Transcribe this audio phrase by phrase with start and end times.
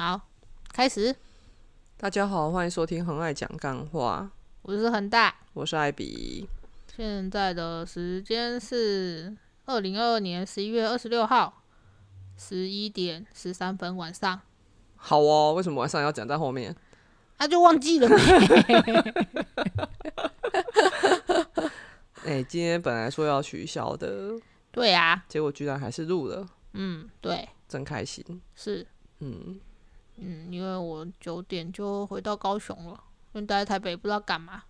[0.00, 0.18] 好，
[0.72, 1.14] 开始。
[1.98, 4.30] 大家好，欢迎收听《很爱讲干话》，
[4.62, 6.48] 我是恒大，我是艾比。
[6.96, 9.36] 现在的时间是
[9.66, 11.62] 二零二二年十一月二十六号
[12.38, 14.40] 十一点十三分晚上。
[14.96, 16.74] 好哦，为什么晚上要讲在后面？
[17.36, 18.16] 他、就忘记了没？
[22.24, 24.32] 哎、今天本来说要取消的，
[24.72, 28.40] 对啊，结果居然还是录了，嗯，对，真开心。
[28.54, 28.86] 是，
[29.18, 29.60] 嗯，
[30.20, 33.02] 嗯，因为我九点就回到高雄了，
[33.32, 34.62] 因为待在台北不知道干嘛，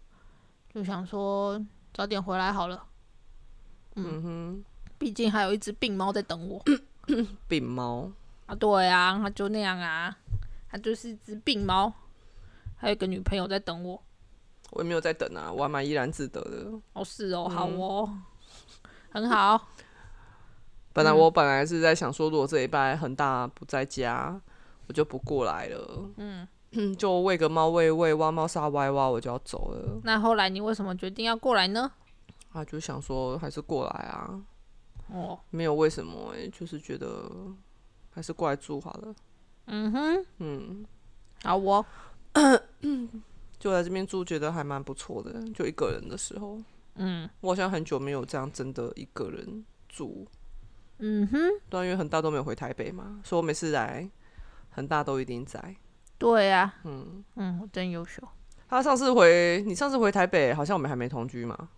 [0.72, 1.60] 就想说
[1.92, 2.86] 早点回来好了。
[3.96, 4.64] 嗯哼，
[4.96, 6.64] 毕竟还有一只病猫在等我
[7.48, 8.10] 病猫，
[8.46, 8.54] 啊。
[8.54, 10.16] 对啊，它就那样啊，
[10.70, 11.92] 它就是一只病猫，
[12.76, 14.00] 还有一个女朋友在等我。
[14.70, 16.70] 我也没有在等啊，我还蛮怡然自得的。
[16.92, 18.16] 哦，是哦，好哦，
[19.10, 19.66] 很好。
[20.92, 24.40] 本来我本来是在想说，如果这礼拜恒大不在家，
[24.90, 26.10] 我就不过来了。
[26.16, 26.48] 嗯，
[26.96, 30.00] 就喂个猫喂喂，挖猫砂挖一挖，我就要走了。
[30.02, 31.92] 那后来你为什么决定要过来呢？
[32.52, 34.42] 啊，就想说还是过来啊，
[35.12, 37.30] 哦，没有为什么哎、就是觉得
[38.10, 39.14] 还是过来住好了。
[39.66, 40.84] 嗯哼，嗯，
[41.44, 41.86] 好哦，
[43.60, 45.40] 就在这边住，觉得还蛮不错的。
[45.54, 46.58] 就一个人的时候，
[46.96, 50.26] 嗯我好像很久没有这样真的一个人住。
[50.98, 54.10] 嗯哼，对啊，因为很大都没有回台北嘛，所以我每次来
[54.80, 55.76] 恒大都一定在。
[56.16, 58.22] 对啊，嗯，嗯，我真优秀。
[58.68, 61.68] 他上次回你上次回台北，好像我们还没同居嘛。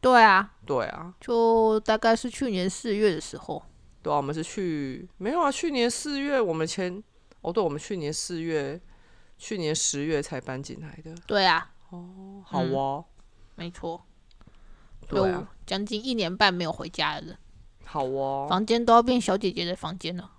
[0.00, 3.62] 对啊，对啊，就大概是去年四月的时候。
[4.02, 5.50] 对啊，我们是去没有啊？
[5.50, 7.02] 去年四月我们前
[7.40, 8.80] 哦，对，我们去年四月、
[9.38, 11.14] 去年十月才搬进来的。
[11.26, 13.04] 对啊，哦，好哦，
[13.54, 14.02] 没错，
[15.06, 17.38] 对有啊，将近一年半没有回家的人，
[17.84, 18.46] 好哦。
[18.48, 20.30] 房间都要变小姐姐的房间了。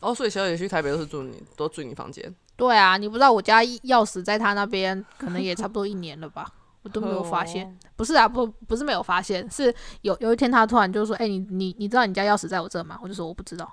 [0.00, 2.34] 哦，所以小姐去台北都是住你，都住你房间。
[2.56, 6.50] 对啊，你不知道我家钥匙在他那边，可能也差不多一年了吧，
[6.82, 7.66] 我都没有发现。
[7.66, 13.70] 哦不是啊，不不是没有发现，是有有一天他突然就说：“哎、你你你知道你家钥匙在我这吗？”我就说我不知道，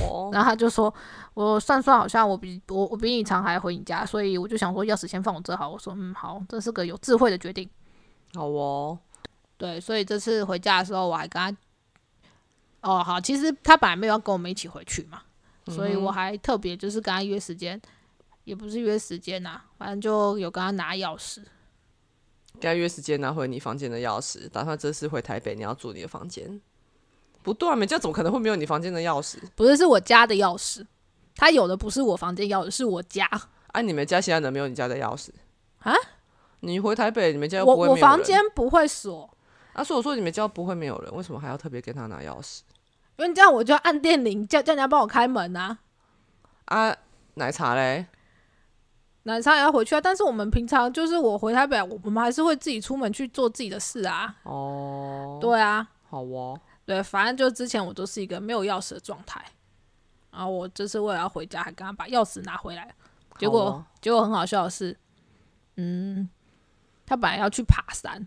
[0.00, 0.94] 哦，然后他就说
[1.34, 7.68] ：“我算算好像我比我我比你常还回你家，所以我就想说钥匙先放我这好。”我说：“嗯，好，这是个有智慧的决定。
[8.34, 8.96] 好哦，”
[9.58, 11.56] 对，所以这次回家的时候我还跟他，
[12.84, 15.22] 哦好，其实他本来没有要跟我们一起回去嘛，
[15.66, 17.80] 所以我还特别就是跟他约时间，
[18.44, 21.42] 也不是约时间呐、反正就有跟他拿钥匙。
[22.60, 26.60] 跟他约时间拿回你房间的钥匙，打算这次回台北你要住你的房间。
[27.42, 29.38] 不对啊，你这样怎么可能会没有你房间的钥匙？
[29.56, 30.86] 不是，是我家的钥匙。
[31.34, 33.28] 他有的不是我房间钥匙，是我家。
[33.72, 35.30] 啊，你们家现在能没有你家的钥匙
[35.80, 35.92] 啊？
[36.60, 39.33] 你回台北，你们家又我我房间不会锁，
[39.74, 42.60] 啊，所以我说你们家不会没有人，为什么还要特别跟他拿钥匙
[43.16, 45.78] 因为这样我就按电铃，叫叫人家帮我开门啊。
[46.66, 46.96] 啊？
[47.34, 48.06] 奶茶嘞？
[49.24, 54.36] 奶茶也要回去啊，但是我们平常就是我回台北，我我们还是会自己出门去做自己的事啊。
[54.42, 59.42] 哦，对啊，好哦，对，反正就之前我都是一个没有钥匙的状态，
[60.30, 62.94] 然后我这次为了要回家，还跟他把钥匙拿回来，
[63.38, 64.94] 结果、哦结果很好笑的是，
[65.76, 66.28] 嗯，
[67.06, 68.26] 他本来要去爬山，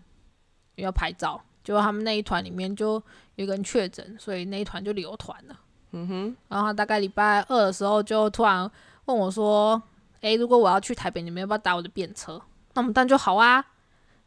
[0.82, 2.94] 要拍照，结果他们那一团里面就
[3.36, 5.58] 有一个人确诊，所以那一团就留团了。
[5.92, 8.70] 嗯哼，然后他大概礼拜二的时候就突然
[9.06, 9.82] 问我说
[10.20, 12.40] ：“诶，如果我要去台北，你们要不要搭我的便车？”
[12.74, 13.60] 那我们当然就好啊，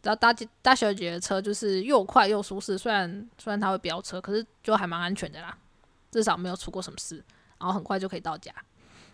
[0.02, 2.78] 只要搭姐搭小姐的车，就是又快又舒适。
[2.78, 5.56] 虽然虽然他会飙车，可是就还蛮安全的啦，
[6.10, 7.24] 至少没有出过什么事，
[7.60, 8.52] 然后很快就可以到家。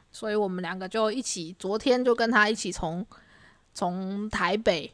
[0.09, 3.05] 所以我们两个就一起，昨天就跟他一起从
[3.73, 4.91] 从台北，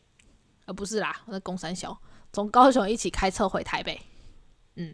[0.66, 1.96] 呃不是啦，我在公山小，
[2.34, 3.98] 从高雄一起开车回台北。
[4.76, 4.94] 嗯，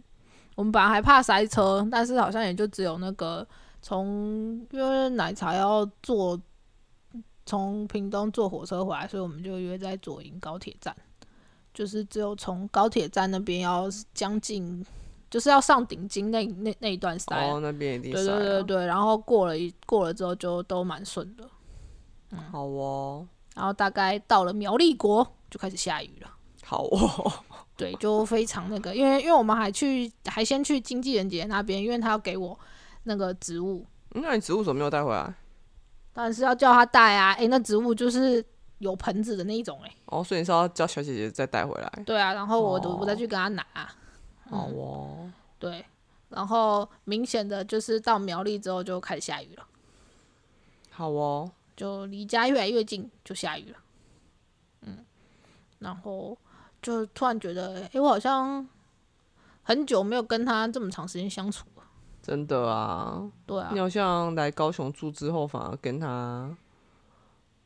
[0.56, 3.48] 我们本来还怕塞车，但是好像也就只有那个
[3.82, 6.40] 从因为奶茶要坐
[7.46, 10.96] 从屏东坐火车回来，所以我们就约在左营高铁站，
[11.74, 14.86] 就是只有从高铁站那边要将近
[15.30, 17.34] 就是要上顶金那那那一段塞。
[17.34, 21.50] 啊、哦，那边一定对塞啊对对对，然后过了一过了之后就都蛮顺的，
[22.32, 22.40] 嗯。
[22.52, 23.26] 好哦，
[23.56, 26.30] 然后大概到了苗栗国就开始下雨了。
[26.70, 27.34] 好哦，
[27.76, 32.58] 对，就非常那个，因为因为我们还去还先去经纪人姐那边，因为她要给我
[33.06, 33.84] 那个植物，
[34.14, 35.34] 嗯那你植物怎么没有带回来？
[36.14, 37.34] 当然是要叫她带啊。
[37.34, 38.46] 诶，那植物就是
[38.78, 39.92] 有盆子的那一种诶。
[40.06, 41.92] 哦，所以你是要叫小姐姐再带回来？
[42.06, 43.66] 对啊，然后我、哦我再去跟她拿，
[44.48, 45.84] 好哦，对，
[46.30, 49.66] 然后明显的就是到苗栗之后就开始下雨了，
[50.92, 53.78] 好哦，就离家越来越近就下雨了，
[54.82, 54.98] 嗯，
[55.80, 56.38] 然后
[56.82, 58.68] 就突然觉得，诶，我好像
[59.64, 61.84] 很久没有跟他这么长时间相处了，
[62.22, 66.50] 真的啊，对啊你，好像来高雄住之后，反而跟他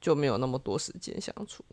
[0.01, 1.63] 就没有那么多时间相处。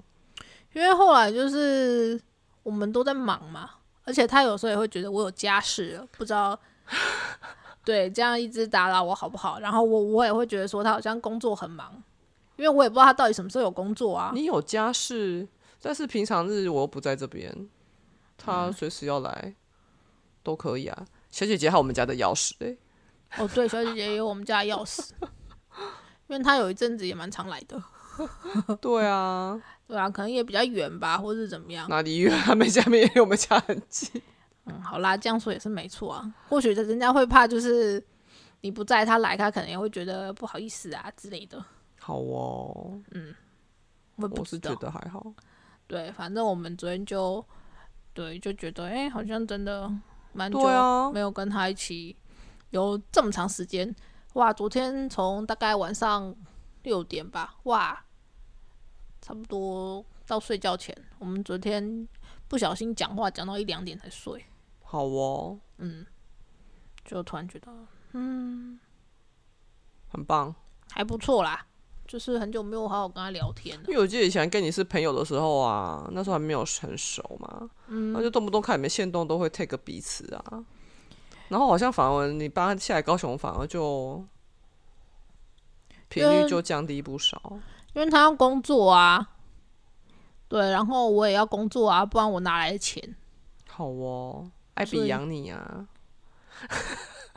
[0.73, 2.21] 因为后来就是
[2.63, 3.71] 我们都在忙嘛，
[4.05, 6.59] 而且他有时候也会觉得我有家事了，不知道。
[7.83, 9.59] 对，这样一直打扰我好不好？
[9.59, 11.91] 然后我我也会觉得说他好像工作很忙，
[12.57, 14.31] 因为我也不知道他到底什么时候有工作啊。
[14.35, 15.49] 你有家室，
[15.81, 17.69] 但是平常日我又不在这边，嗯
[18.37, 19.55] 他随时要来
[20.43, 21.07] 都可以啊。
[21.31, 22.77] 小姐姐还有我们家的钥匙哎、
[23.39, 25.11] 哦，对，小姐姐也有我们家的钥匙，
[26.29, 27.81] 因为她有一阵子也蛮常来的。
[28.81, 31.89] 对啊，对啊，可能也比较远吧，或是怎么样。
[31.89, 32.37] 哪里远？
[32.41, 34.21] 他们家面离我们家很近。
[34.65, 36.35] 嗯，好啦，这样说也是没错啊。
[36.49, 38.05] 或许人家会怕，就是
[38.61, 41.65] 你不在，他来，他可能也会觉得不好意思啊之类的。
[41.99, 43.01] 好哦，
[44.17, 44.75] 我也不知道我是觉。
[44.77, 45.33] 得还好。
[45.91, 47.45] 对，反正我们昨天就
[48.15, 49.93] 对就觉得，哎、好像真的
[50.33, 52.17] 蛮久啊，没有跟他一起
[52.71, 53.93] 有这么长时间。
[54.35, 56.33] 哇，昨天从大概晚上
[56.85, 58.05] 六点吧，哇，
[59.21, 62.07] 差不多到睡觉前，我们昨天
[62.47, 64.45] 不小心讲话讲到一两点才睡，
[64.85, 66.07] 好哦，嗯
[67.05, 67.73] 就突然觉得
[68.13, 68.79] 嗯
[70.07, 70.55] 很棒。
[70.93, 71.67] 还不错啦，
[72.11, 73.85] 就是很久没有好好跟他聊天了。
[73.87, 80.65] 因为我记得以前跟你是朋友的时候啊，那时候还没有很熟嘛，嗯，那就动不动看你们线动都会 take 彼此啊，
[81.51, 84.25] 然后好像反而你搬下来高雄，反而就
[86.09, 87.41] 频率就降低不少。
[87.93, 89.31] 因为他要工作啊，
[90.49, 93.15] 对，然后我也要工作啊，不然我哪来的钱？
[93.69, 95.87] 好哦，艾比养你啊！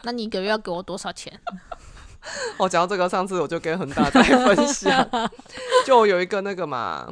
[0.01, 1.39] 那你一个月要给我多少钱？
[2.57, 5.09] 哦，讲到这个，上次我就跟恒大在分享，
[5.85, 7.07] 就有一个那个嘛，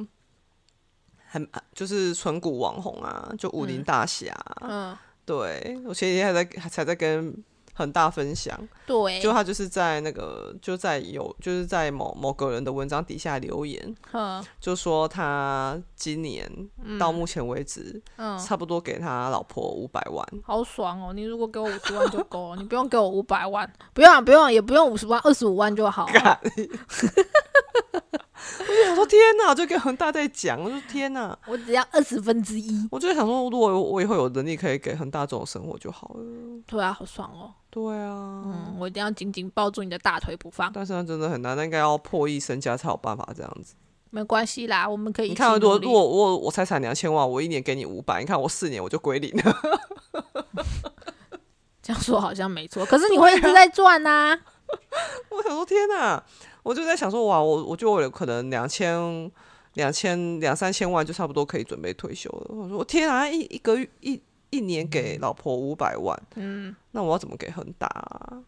[1.29, 7.33] 很就是纯股网红啊，就武林大侠，嗯，对我前几天还在还才在跟
[7.73, 16.49] 恒大分享，对，就他就是在那个就在有就是在某某个人的文章底下留言，嗯就说他今年
[16.99, 21.13] 到目前为止，嗯，差不多给他老婆五百万，好爽哦！
[21.13, 26.07] 你如果给我五十万就够了， 你不用给我五百万，不用啊，不用，也不用五十万，二十五万就好。
[28.59, 32.87] 我想说天哪，我就跟恒大在讲，我说天哪，我只要二十分之一。
[32.91, 36.23] 我就在想说，如果我以后有能力可以给恒大这种生活就好了。
[36.65, 37.53] 对啊，好爽哦！
[37.69, 40.71] 对啊，嗯，我一定要紧紧抱住你的大腿不放。
[40.73, 43.75] 但是那真的很难，那应该要破亿身家才有办法这样子。
[44.09, 49.57] 没关系啦，我们可以你看，如果如果我我财产两千万，我一年给你五百，你看我四年我就归零了。
[51.81, 54.37] 这样说好像没错，可是你会一直在赚呐、
[55.31, 56.21] 我想说天哪，
[56.63, 59.31] 我就在想说哇，我我就有可能两千
[59.73, 62.55] 两千两三千万就差不多可以准备退休了。
[62.55, 68.43] 我说天啊，一一个月一一年给老婆五百万，嗯，那我要怎么给恒大、啊？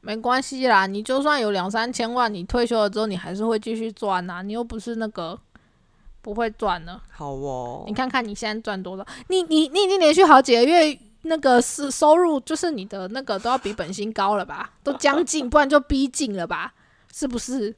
[0.00, 5.38] 没关系啦，你就算有两三千万，你退休了之后你还是会继续赚呐、你又不是那个
[6.22, 7.00] 不会赚的。
[7.10, 9.04] 好哦你，看看你现在赚多少？
[9.28, 14.70] 你你你已经连续好几个月那个是收入，就是你的那个都要比本薪高了吧？
[14.84, 16.74] 都将近，不然就逼近了吧？
[17.12, 17.74] 是不是？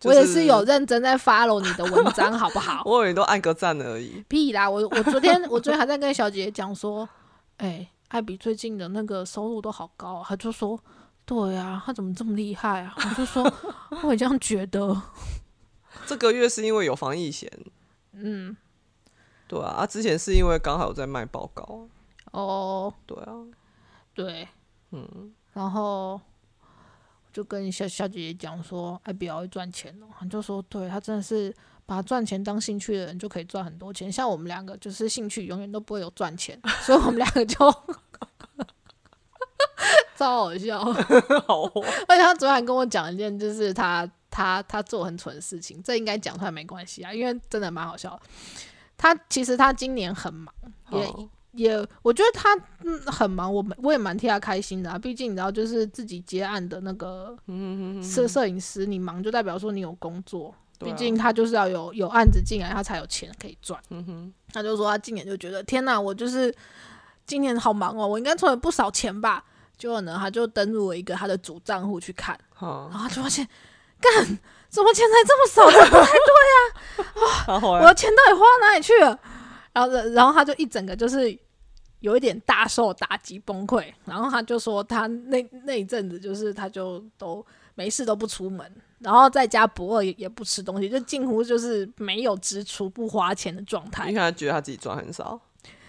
[0.00, 2.82] 就我也是有认真在 follow 你的文章，好不好？
[2.86, 4.24] 我以为都按个赞而已。
[4.28, 4.70] 屁啦！
[4.70, 7.08] 我我昨天我昨天还在跟小姐姐讲说，
[7.56, 10.78] 哎、艾比最近的那个收入都好高、啊，她就说，
[11.26, 12.94] 对啊，她怎么这么厉害啊？
[12.96, 13.42] 我就说，
[14.04, 15.02] 我也这样觉得，
[16.06, 17.50] 这个月是因为有防疫险，
[18.12, 18.56] 嗯，
[19.48, 21.88] 对啊，啊之前是因为刚好有在卖报告，
[22.30, 23.34] 哦，对啊，
[24.14, 24.46] 对，
[24.92, 26.20] 嗯，然后
[27.38, 31.54] 就跟小小姐姐讲说，哎比好会赚钱哦，她就说，对他真的是
[31.86, 37.56] 把赚钱当兴趣的人就可以赚很多钱，像我们两个就是兴趣永远都不会有赚钱，所以我们两个就
[40.18, 40.82] 超好笑。
[41.46, 41.72] 好哦，
[42.08, 48.20] 而且他昨晚跟我讲一件，就是他他他做很蠢的事情，这应该讲出来没关系啊，因为真的蛮好笑的。
[48.96, 50.52] 他其实他今年很忙，
[50.90, 51.28] 也好
[51.58, 54.96] 也我觉得他嗯很忙，我们我也蛮替他开心的啊。
[54.98, 57.36] 毕竟你知道，就是自己接案的那个
[58.02, 63.80] 摄摄影师，你忙就代表说你有工作，毕竟他就是要有有案子进来，他才有钱可以赚。
[63.90, 66.54] 嗯他就说他今年就觉得天哪，我就是
[67.26, 69.44] 今年好忙哦，我应该存了不少钱吧。
[69.76, 73.46] 结果呢，他就登录了一个他的主账户去看，然，后他就发现，
[74.00, 74.12] 干，
[74.68, 75.70] 怎么钱才这么少？
[75.70, 79.18] 这不太对啊 啊我的钱到底花到哪里去了？
[79.72, 81.30] 然后，然后他就一整个就是
[82.00, 83.92] 有一点大受打击、崩溃。
[84.04, 94.18] 然后他就说，他那那一阵子就是他就都没事都不出门，然后在家不饿也也不吃东西，就近乎就是没有支出、不花钱的状态因为。
[94.20, 95.40] 他觉得他自己赚很少，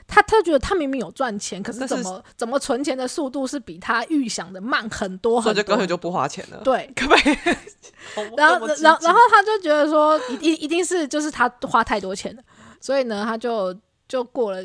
[0.07, 5.87] 他他觉得他明明有赚钱，可是怎么怎么存钱的速度是比他预想的慢很多很多所以就干脆。
[5.87, 6.61] 就不花钱了。
[6.63, 7.37] 对，可不可以？
[8.35, 12.43] 然后然后然后他就觉得说，一一一定是就是他花太多钱了，
[12.79, 13.75] 所以呢，他就
[14.07, 14.61] 就过了。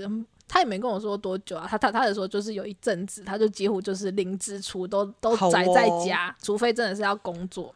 [0.47, 7.75] 他也没跟我说多久啊，他他他也说就是有一阵子，他就几乎就是零支出，都都宅在哦家，除非真的是要工作，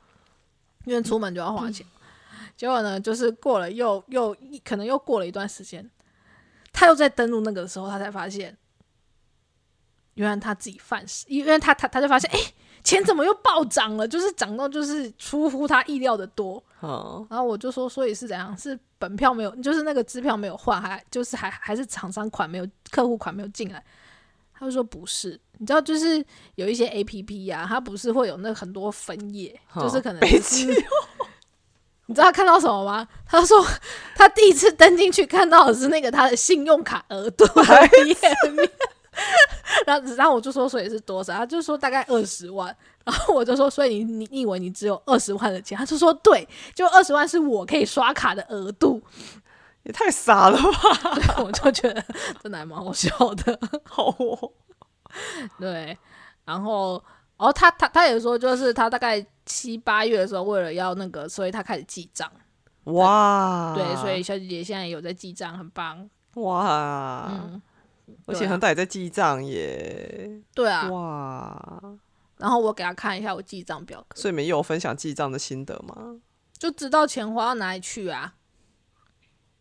[0.84, 1.86] 因为出门就要花钱。
[2.56, 5.88] 结果呢，就是过了又又一可能又过了一段时间，
[6.72, 8.56] 他又在登录那个的时候，他才发现，
[10.14, 12.38] 原来他自己犯事，因为他他他就发现，哎、
[12.88, 14.08] 钱怎么又暴涨了？
[14.08, 16.62] 就是涨到就是出乎他意料的多。
[16.80, 18.56] 嗯，然后我就说，所以是怎样？
[18.56, 23.84] 是本票没有，就是那个支票没有换，还就是还还是厂商款没有，客户款没有进来。
[24.54, 30.64] 他就说不是，你知道，就是有一些 A P P 呀、它不是会有那很多分页，嗯就是可能就是
[32.06, 33.06] 你知道他看到什么吗？
[33.26, 33.62] 他说
[34.16, 37.62] 他第一次登进去看到的是那个他的信用卡额度的
[38.06, 38.16] 页
[38.52, 38.70] 面，
[39.86, 41.34] 然后然后我就说所以是多少？
[41.34, 45.76] 他就说大概二十万，然后我就说所以你你你以为你只有二十万的钱？
[45.76, 49.02] 他就说对，就二十万是我可以刷卡的额度，
[49.84, 51.14] 也太傻了吧！
[51.14, 52.04] 对我就觉得
[52.42, 54.52] 真的还蛮好笑的， 好哦，
[55.58, 55.96] 对，
[56.44, 57.02] 然后。
[57.38, 62.28] 然后他他他也说，就是他大概七八月的时候，为了要那个，所以他开始记账。
[62.82, 66.10] 哇，对，所以小姐姐现在有在记账，很棒。
[66.34, 67.62] 哇，嗯，
[68.26, 70.88] 而且恒大也在记账耶，对啊。
[70.90, 71.82] 哇，
[72.36, 76.16] 然后我给他看一下我记账表格，所以你们也有分享记账的心得吗？
[76.56, 78.34] 就知道钱花到哪里去啊。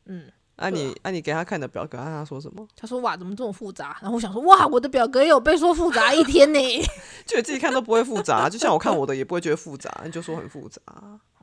[0.06, 2.68] 嗯，啊对啊你啊你给他看的表格，啊他说什么？
[2.76, 3.98] 他说哇，怎么这么复杂？
[4.02, 6.60] 然后我想说哇，我的表格也有被说复杂一天呢。
[7.26, 10.82] 就你自己看都不会复杂，就像我看我的也不会觉得复杂，你就说很复杂，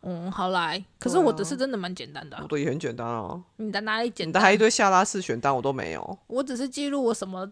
[0.07, 3.43] 嗯，好来，可是我的是真的蛮简单的啊、我的也很简单啊。
[3.57, 4.59] 你的哪里简你的还一？
[4.59, 7.51] 堆下拉式选单我都没有，我只是记录我什么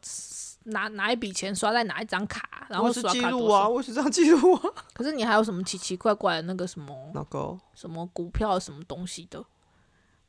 [0.65, 3.69] 拿拿一笔钱刷在哪一张卡，然后我是刷卡多少记录啊，。
[3.69, 4.71] 我也是这样记录啊。
[4.93, 9.43] 可是你还有什么奇奇怪怪的那个什么那个什么股票什么东西的，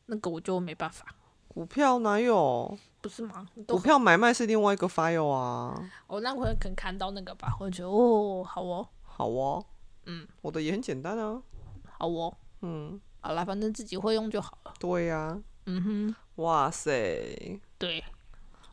[0.05, 1.05] 那个我就没办法，
[1.49, 2.77] 股票哪有？
[3.01, 3.45] 不是吗？
[3.55, 5.75] 你都股票买卖是另外一个 file 啊。
[6.07, 9.65] 哦那我可能看到那个吧，我就觉得哦，好哦，好哦，
[10.05, 11.41] 嗯，我的也很简单啊。
[12.03, 12.33] 好哦，
[12.63, 14.73] 嗯，好啦，反正自己会用就好了。
[14.77, 16.91] 对呀、嗯哼，哇塞！
[17.77, 18.03] 对，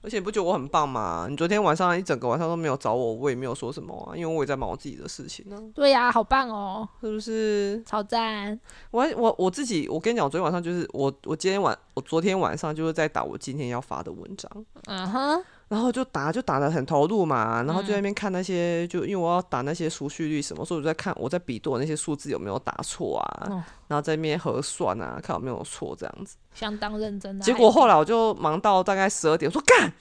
[0.02, 1.28] 而且你不觉得我很棒吗？
[1.30, 7.80] 你昨天晚上一整个晚上都没有找我，我也没有说什么啊，因为我也在忙我自己的事情呢、对呀、好棒哦，是不是？
[7.86, 8.58] 超赞。
[8.90, 14.50] 我我我自己，我跟你讲，我昨天晚上就是我我今天晚我昨天晚上就是在打我今天要发的文章，
[14.86, 26.36] 嗯哼，然后就打就打的很投入嘛，然后就在那边看那些，就因为我要打那些储蓄率什么，所以我就在看我在比对那些数字有没有打错啊，哦然后在那边核算啊，看有没有错这样子。
[26.52, 27.44] 相当认真的。
[27.44, 29.92] 结果后来我就忙到大概十二点，我说干，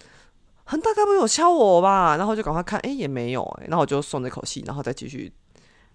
[0.63, 2.17] 恒大概不会有敲我吧？
[2.17, 5.31] 然后就赶快看，哎、也没有哎、然后我就松了一口气，然后再继续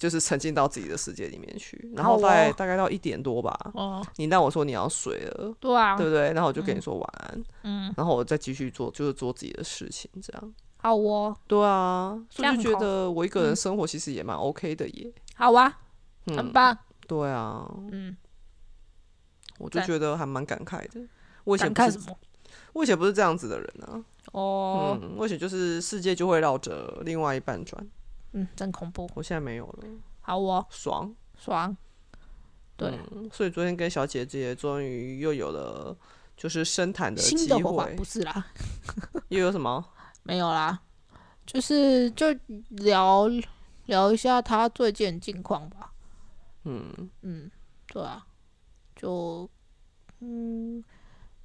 [0.04, 1.90] 就是沉浸到自己的世界里面去。
[1.96, 6.30] 然后大概、哦大概到一点多吧，哦，你让我说你要睡了，对啊，对不对？
[6.34, 10.54] 然后我就跟你说晚安，嗯，然后我再继续做，就是做自己的事情，这样。
[10.76, 15.10] 好哦，对啊，所以就觉得我一个人嗯生活其实也蛮 OK 的耶。
[15.36, 15.78] 好啊，
[16.26, 18.14] 很嗯，棒，对啊，嗯，
[19.58, 21.00] 我就觉得还蛮感慨的。
[21.44, 21.98] 我以前不是？
[22.74, 27.82] 我以前不是这样子的人啊，哦，嗯，我以前就是世界就会绕着另外一半转，
[28.34, 29.08] 嗯，真恐怖。
[29.14, 29.84] 我现在没有了，
[30.20, 31.14] 好哦，爽。
[31.38, 31.76] 爽。
[32.76, 35.96] 对，嗯所以昨天跟小姐姐终于又有了
[36.36, 38.46] 就是深谈的机新的火花会不，是啦，
[39.28, 39.84] 又有什么？
[40.24, 40.80] 没有啦，
[41.46, 42.26] 就是就
[42.70, 43.28] 聊
[43.86, 45.92] 聊一下她最近的近况吧。
[46.64, 47.48] 嗯，嗯，
[47.86, 48.26] 对啊，
[48.96, 49.48] 就
[50.20, 50.82] 嗯，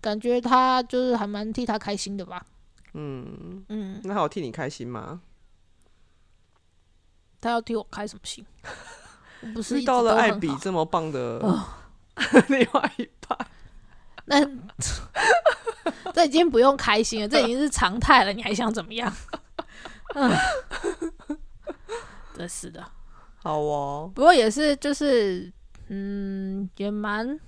[0.02, 2.44] 感觉她就是还蛮替她开心的吧。
[2.94, 5.22] 嗯，嗯，那她有替你开心吗？
[7.42, 8.46] 他要替我开什么心？
[9.42, 11.66] 我不是遇到了艾比这么棒的哦
[12.50, 13.38] 另外一半，
[14.26, 14.46] 那
[16.14, 19.12] 这已经不用开心了，这已经是常态了，你还想怎么样？
[20.16, 20.30] 嗯，
[22.36, 22.86] 真是的。
[23.42, 25.50] 好哦，不过也是，就是
[25.88, 27.40] 嗯，也蛮，因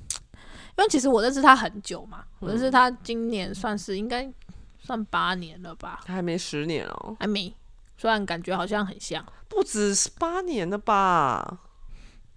[0.77, 4.31] 为其实我认识他很久嘛，我认识他今年算是应该
[4.79, 7.53] 算八年了吧，他还没十年哦，还没。
[8.01, 11.60] 虽然感觉好像很像，不止八年了吧？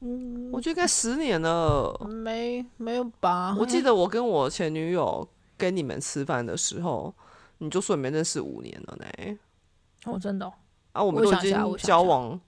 [0.00, 1.98] 嗯，我觉得应该十年了。
[2.06, 3.56] 没没有吧？
[3.58, 7.14] 我记得我跟我前女友跟你们吃饭的时候，
[7.56, 9.06] 你就说你们认识五年了呢。
[10.04, 10.52] 哦，真的哦、
[10.92, 12.38] 啊，我们都已经交往，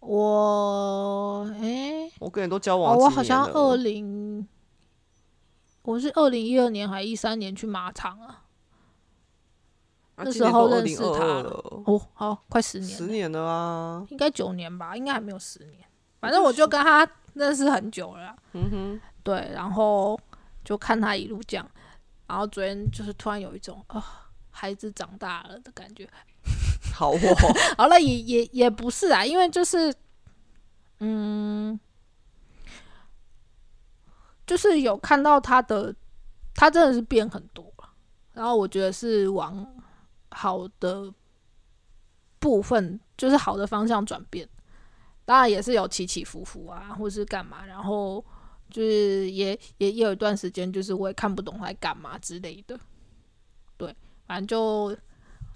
[0.00, 4.46] 我诶，我跟你都交哦，往我好像二零，
[5.80, 8.44] 我是二零一二年还一三年去马场啊，
[10.18, 11.50] 啊那时候认识他了，
[11.86, 14.04] 哦，好，快十年，十年了啊。
[14.10, 15.86] 应该九年吧，应该还没有十年。
[16.20, 20.18] 反正我就跟他认识很久了，嗯哼，对，然后
[20.64, 21.70] 就看他一路这样，
[22.26, 24.04] 然后昨天就是突然有一种啊、
[24.50, 26.08] 孩子长大了的感觉。
[26.92, 27.18] 好哦，
[27.78, 29.94] 好了，也也也不是啊，因为就是，
[30.98, 31.78] 嗯，
[34.44, 35.94] 就是有看到他的，
[36.56, 37.88] 他真的是变很多了。
[38.32, 39.64] 然后我觉得是往
[40.40, 41.12] 好的
[42.38, 44.48] 部分，就是好的方向转变。
[45.24, 47.66] 当然也是有起起伏伏啊，或是干嘛。
[47.66, 48.24] 然后
[48.70, 52.78] 就是也也也有一段时间，就是我也看不懂他在干嘛之类的。
[53.76, 53.92] 对，
[54.28, 54.96] 反正就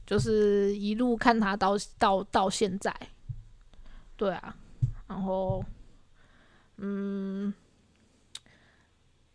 [0.05, 2.93] 就是一路看他到到到现在，
[4.17, 4.57] 对啊，
[5.07, 5.65] 然后
[6.79, 7.55] 嗯，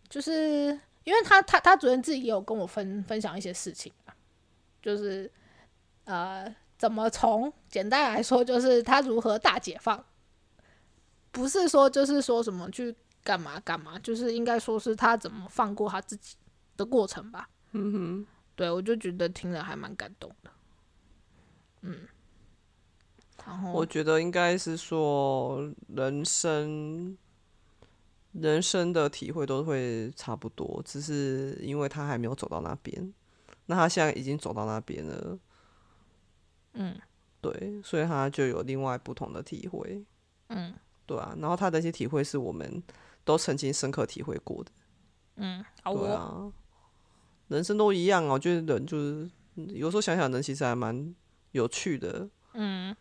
[0.09, 3.93] 就是因为他他他昨天自己也有跟我分分享一些事情，
[4.87, 5.29] 就是
[6.05, 10.01] 呃，怎么从简单来说，就是他如何大解放，
[11.29, 16.37] 不是说就是说什么去干嘛干嘛，就是应该说是他怎么放过他自己
[16.77, 17.49] 的过程吧。
[17.73, 20.51] 嗯哼，对，我就觉得听了还蛮感动的。
[21.81, 22.07] 嗯，
[23.45, 27.17] 然后我觉得应该是说人生。
[28.31, 33.11] 人生的体会都会差不多，只是因为他还没有走到那边，
[33.67, 35.39] 那他现在已经走到那边了，
[36.73, 36.99] 嗯。
[37.39, 40.03] 对，所以他就有另外不同的体会，
[40.47, 40.73] 嗯。
[41.05, 42.83] 对啊，然后他的一些体会是我们
[43.23, 44.71] 都曾经深刻体会过的，
[45.35, 46.51] 嗯，对啊，
[47.47, 51.15] 人生都一样哦，我觉得人就是嗯有时候想想，人其实还蛮
[51.51, 52.95] 有趣的，嗯。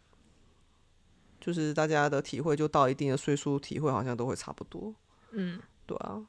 [1.41, 4.95] 就是大家的体会就到一定的岁数，体会好像都会差不多，
[5.31, 6.25] 嗯，对啊，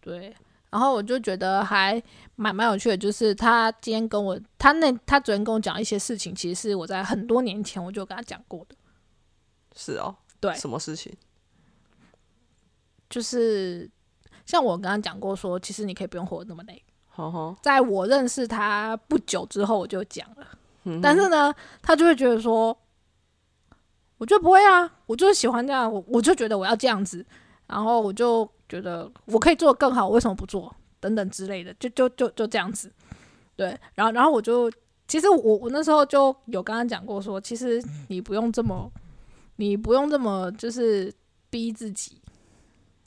[0.00, 0.34] 对。
[0.72, 2.02] 然后我就觉得还
[2.34, 8.74] 蛮蛮有趣的，就是他今天跟我，他那他昨天跟我讲一些事情，其实是我在很多年前我就跟他讲过的。
[9.76, 11.12] 是哦，对什么事情？
[13.10, 13.90] 就是
[14.46, 16.82] 像我跟他讲过说，其实你可以不用活得那么累。
[17.06, 20.46] 好好，在我认识他不久之后，我就讲了。
[21.02, 22.74] 但是呢，他就会觉得说，
[24.16, 27.24] 我就不会啊，我就是喜欢这样，我我就觉得我要这样子，
[27.66, 30.74] 然后我就觉得我可以做得更好，为什么不做？
[30.98, 32.90] 等等之类的，就就就就这样子。
[33.54, 34.72] 对，然后然后我就，
[35.06, 38.90] 其实我我那时候就有跟他讲过说，其实你不用这么，
[39.56, 41.12] 你不用这么就是
[41.50, 42.16] 逼自己。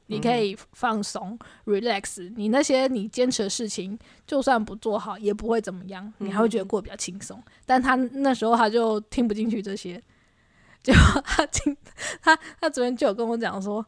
[0.08, 3.98] 你可以放松、relax，你那些你坚持的事情，
[4.28, 7.42] 就算不做好也不会怎么样，你还会觉得过得比较轻松。
[7.66, 10.00] 但他那时候他就听不进去这些，
[10.84, 11.76] 就他听
[12.22, 13.84] 他他昨天就有跟我讲说，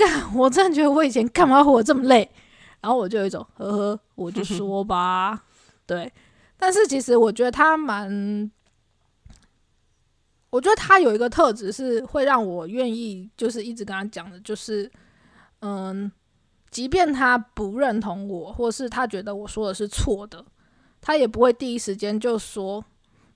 [0.00, 2.30] 干，我真的觉得我以前干嘛活这么累，
[2.80, 5.44] 然后我就有一种呵呵，我就说吧，
[5.84, 6.10] 对。
[6.56, 8.50] 但是其实我觉得他蛮，
[10.48, 14.90] 我觉得他有一个特质是会让我愿意，就是一直跟他讲的，就是。
[15.62, 16.10] 嗯，
[16.70, 20.42] 即便他不认同我，或是他觉得我说的是错的，
[21.02, 22.82] 他也不会第一时间就说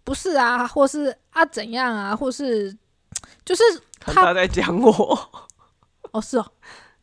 [0.02, 2.74] 不是啊，或是啊怎样啊，或是
[3.44, 3.62] 就是
[4.00, 5.18] 他他在讲我，
[6.14, 6.46] 哦是哦，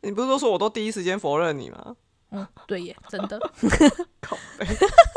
[0.00, 1.94] 你不是都说我都第一时间否认你吗？
[2.30, 3.38] 嗯对耶，真的，
[4.22, 4.66] 靠背，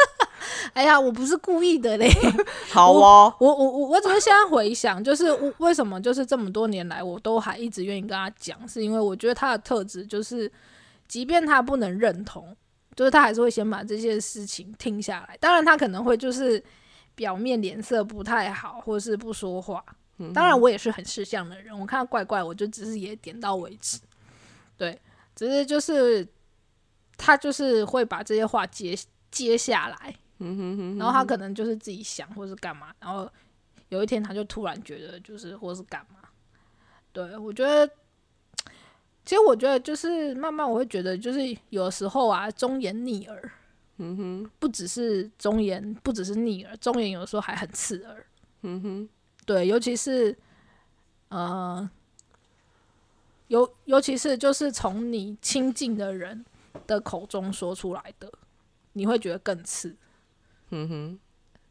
[0.74, 2.12] 哎呀，我不是故意的嘞，
[2.70, 10.52] 好哦，我我我我只是现在回想，就是我为什么就是这么多年来我都还一直愿意跟他讲，是因为我觉得他的特质就是，
[11.08, 12.54] 即便他不能认同，
[12.98, 15.38] 就是他还是会先把这些事情听下来。
[15.40, 16.62] 当然，他可能会就是
[17.16, 19.82] 表面脸色不太好，或是不说话。
[20.34, 24.00] 当然，我也是很识相的人，我看到怪怪，我就只是也点到为止。
[24.78, 25.00] 对，
[25.36, 26.28] 只是就是
[27.18, 28.98] 他就是会把这些话接
[29.30, 30.16] 接下来。
[30.38, 33.30] 然后他可能就是自己想，或是干嘛，然后
[33.88, 36.20] 有一天他就突然觉得，就是或是干嘛。
[37.14, 37.90] 对我觉得，
[39.24, 43.52] 其实我觉得就是慢慢我会觉得，就是有时候啊，忠言逆耳。
[43.98, 48.26] 嗯哼，不只是忠言，不只是逆耳，忠言有时候还很刺耳。
[48.64, 49.10] 嗯哼，
[49.46, 50.36] 对，尤其是
[51.30, 51.88] 呃，
[53.48, 56.44] 尤尤其是就是从你亲近的人
[56.88, 58.32] 的口中说出来的，
[58.94, 59.96] 你会觉得更刺。
[60.70, 61.20] 嗯哼，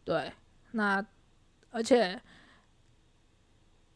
[0.04, 0.32] 对，
[0.70, 1.04] 那
[1.70, 2.22] 而且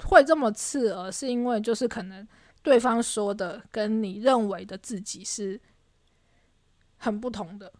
[0.04, 2.26] 会这么刺耳，是因为就是可能
[2.64, 5.60] 对方说的跟你认为的自己是
[6.96, 7.72] 很不同的，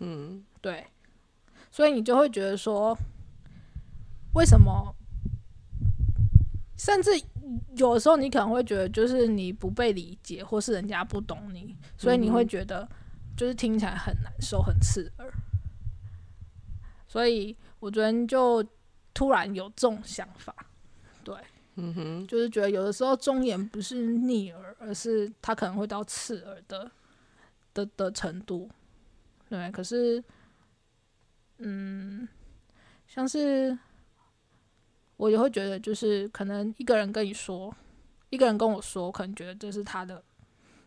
[0.00, 0.88] 嗯，对，
[1.70, 2.98] 所以你就会觉得说，
[4.34, 4.96] 为什么？
[6.76, 7.10] 甚至
[7.76, 12.88] 有时候你可能会觉得，就是你不被理解，或是人家不懂你，所以你会觉得
[13.36, 15.32] 就是听起来很难受、很刺耳。
[17.06, 18.64] 所以我昨天就
[19.12, 20.52] 突然有这种想法，
[21.22, 21.36] 对，
[21.76, 26.90] 嗯哼，就是觉得有的时候忠言不是逆耳，而是它可能会到刺耳的
[27.72, 28.68] 的的程度，
[29.48, 29.70] 对。
[29.70, 30.22] 可是，
[31.58, 32.26] 嗯，
[33.06, 33.78] 像是
[35.16, 37.74] 我也会觉得，就是可能一个人跟你说，
[38.30, 40.22] 一个人跟我说，可能觉得这是他的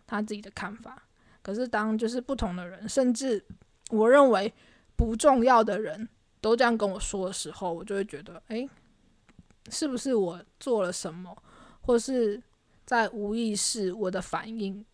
[0.06, 1.02] 他自己的看法。
[1.42, 3.44] 可是当就是不同的人，甚至
[3.90, 4.54] 我认为
[4.96, 6.08] 不重要的人
[6.42, 8.68] 都这样跟我说的时候，我就会觉得，哎。
[9.70, 11.36] 是不是我做了什么，
[11.82, 12.42] 或是
[12.86, 14.86] 在无意识我的反应，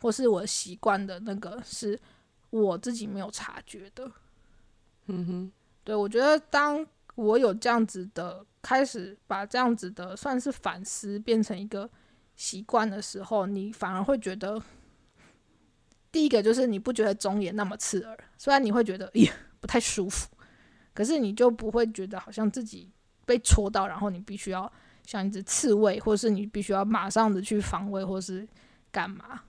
[0.00, 2.00] 或是我习惯的那个，是
[2.48, 4.10] 我自己没有察觉的。
[5.08, 5.52] 嗯哼，
[5.84, 11.88] 对我觉得，当我有这样子的开始，把这样子的算是反思变成一个
[12.36, 14.60] 习惯的时候，你反而会觉得，
[16.10, 20.28] 第一个就是你不觉得中眼那么刺耳，虽然你会觉得呀不太舒服，
[20.94, 22.90] 可是你就不会觉得好像自己。
[23.24, 24.70] 被戳到，然后你必须要
[25.06, 28.46] 像一只刺猬，或是你必须要马上的去防卫，或是
[28.90, 29.44] 干嘛？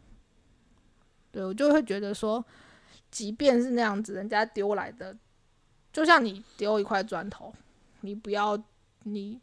[1.32, 2.46] 对我就会觉得说，
[3.10, 5.18] 即便是那样子，人家丢来的，
[5.94, 7.54] 就像你丢一块砖头，
[8.02, 8.62] 你不要
[9.04, 9.40] 你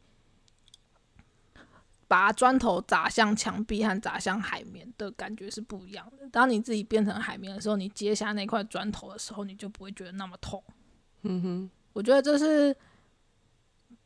[2.06, 6.28] 把砖头砸向墙壁和砸向海绵的感觉是不一样的。
[6.28, 10.62] 当你自己变成海绵的时候，你接下那块砖头的时候，你就不会觉得那么痛。
[11.22, 12.76] 嗯哼，我觉得这是。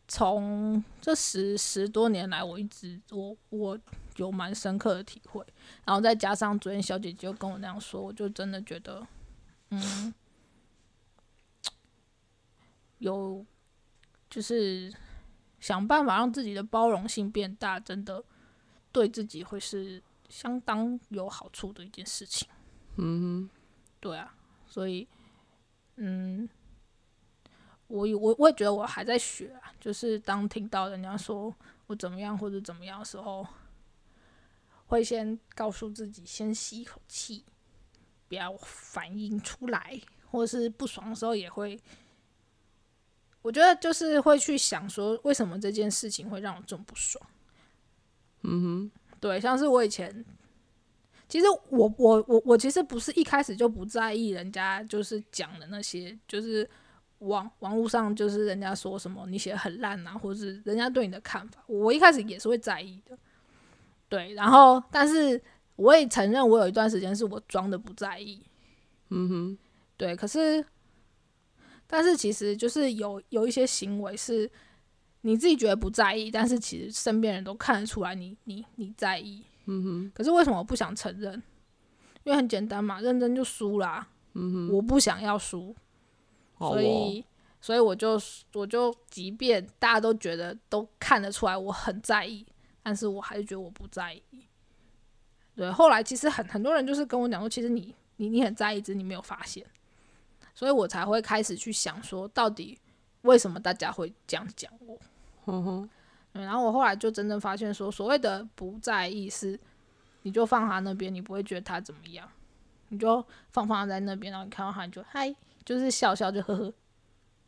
[0.06, 3.76] 从这十十多年来，我一直我我
[4.16, 5.42] 有蛮深刻的体会，
[5.82, 9.04] 然后再加上昨天小姐姐又跟我那样说，我就真的觉得，
[9.70, 10.12] 嗯，
[13.04, 13.44] 有
[14.30, 14.92] 就是
[15.60, 18.24] 想办法让自己的包容性变大，真的
[18.90, 22.48] 对自己会是相当有好处的一件事情。
[22.96, 23.48] 嗯，
[24.00, 24.34] 对啊，
[24.66, 25.06] 所以，
[25.96, 26.48] 嗯。
[27.86, 31.54] 我我我也觉得我还在学啊，就是当听到人家说
[31.86, 33.46] 我怎么样或者怎么样的时候，
[34.86, 37.44] 会先告诉自己先吸一口气，
[38.26, 41.78] 不要反应出来，或者是不爽的时候也会，
[43.44, 47.22] 我觉得就是会去想说为什么这件事情会让我这么不爽。
[48.40, 50.24] 嗯哼，对，像是我以前，
[51.28, 56.68] 其实我我我我其实不是一开始就不在意人家就是讲的那些，就是。
[57.18, 63.16] 网网络上就是人家说什么你写的很烂啊，或者是人家对你的看法，我一开始也是会在意的。
[64.10, 65.40] 对，然后但是
[65.76, 68.42] 我也承认，我有一段时间是我装的不在意。
[69.08, 69.58] 嗯哼，
[69.96, 70.62] 对，可是
[71.86, 74.50] 但是其实就是有有一些行为是
[75.22, 79.42] 你自己觉得不在意，但是其实身边人都看得出来你你你在意。
[79.66, 81.42] 嗯哼，可是为什么我不想承认？
[82.22, 84.08] 因为很简单嘛，认真就输啦。
[84.34, 85.74] 嗯哼，我不想要输。
[86.58, 87.24] 所以，
[87.60, 88.20] 所以我就
[88.54, 92.46] 我就，即便大家都觉得都看得出来我很在意，
[92.82, 94.46] 但是我还是觉得我不在意。
[95.54, 99.64] 对，后来其实很很多人就是跟我讲说，其实你你你很在意，只是你没有发现，
[100.54, 102.78] 所以我才会开始去想说，到底
[103.22, 104.98] 为什么大家会这样讲我？
[105.46, 105.90] 嗯哼。
[106.32, 109.58] 然后我后来就真正发现说，所谓的不在意是，
[110.22, 112.28] 你就放他那边，你不会觉得他怎么样，
[112.88, 115.34] 你就放放在那边，然后你看到他你就嗨。
[115.64, 116.70] 就是笑笑就呵呵，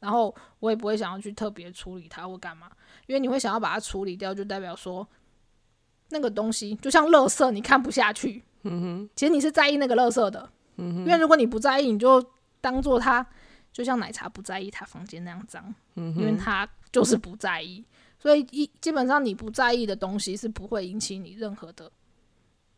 [0.01, 2.71] 然后我也不会想要去特别处理他或干嘛，
[3.07, 5.07] 因为你会想要把它处理掉，就代表说
[6.09, 8.43] 那个东西就像垃圾，你看不下去。
[8.63, 10.49] 嗯哼，其实你是在意那个垃圾的。
[10.77, 12.25] 嗯哼，因为如果你不在意，你就
[12.67, 13.25] 当做他
[13.71, 15.73] 就像奶茶不在意他房间那样脏。
[15.95, 17.85] 嗯因为他就是不在意，
[18.19, 21.89] 所以一基本上你不在意的东西是不会引起你任何的，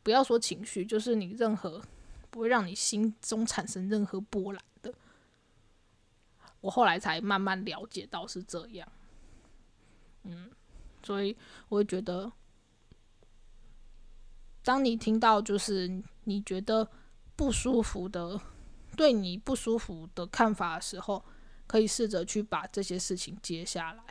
[0.03, 1.81] 不要说情绪，就是你任何
[2.29, 4.93] 不会让你心中产生任何波澜的。
[6.61, 8.87] 我后来才慢慢了解到是这样，
[10.25, 10.51] 嗯，
[11.03, 11.35] 所以
[11.71, 12.31] 我会觉得，
[14.63, 16.87] 当你听到就是你觉得
[17.37, 18.39] 不舒服的、
[18.99, 21.25] 对你不舒服的看法的时候，
[21.69, 24.03] 可以试着去把这些事情接下来，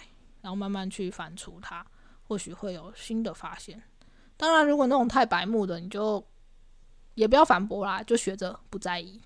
[0.42, 1.86] 然后慢慢去反刍它，
[2.24, 3.84] 或许会有新的发现。
[4.38, 6.26] 当然，如果那种太白目的，你就
[7.16, 9.20] 也不要反驳啦，就学着不在意。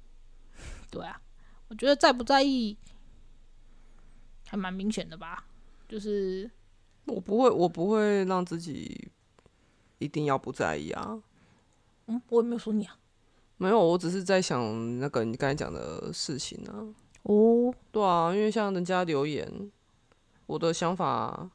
[0.90, 1.20] 对啊。
[1.68, 2.74] 我觉得在不在意
[4.46, 5.44] 还蛮明显的吧，
[5.86, 6.50] 就是
[7.04, 9.10] 我不会，我不会让自己
[9.98, 11.20] 一定要不在意啊。
[12.06, 12.96] 嗯，我也没有说你啊，
[13.58, 16.84] 没有，我只是在想那个你刚才讲的事情啊。
[17.22, 19.70] 哦，对啊，因为像人家留言，
[20.46, 21.50] 我的想法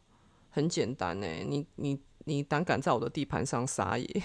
[0.49, 1.27] 很简单呢。
[1.45, 4.05] 你你你胆敢在我的地盘上撒野，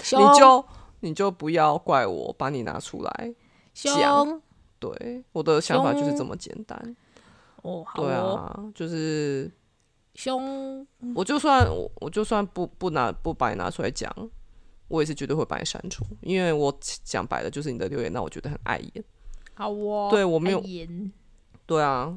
[0.00, 0.64] 你就
[1.00, 3.34] 你就不要怪我把你拿出来。
[3.72, 4.40] 讲，
[4.78, 6.96] 对，我的想法就是这么简单。
[7.62, 9.50] 哦，好对哦，啊，就是
[10.14, 14.14] 凶，我就算我我就算不不拿不把你拿出来讲，
[14.94, 19.04] 我也是绝对会把你删除，因为我讲白了就是你的留言让我觉得很碍眼。
[19.54, 20.62] 好哦，对我没有
[21.66, 22.16] 对啊，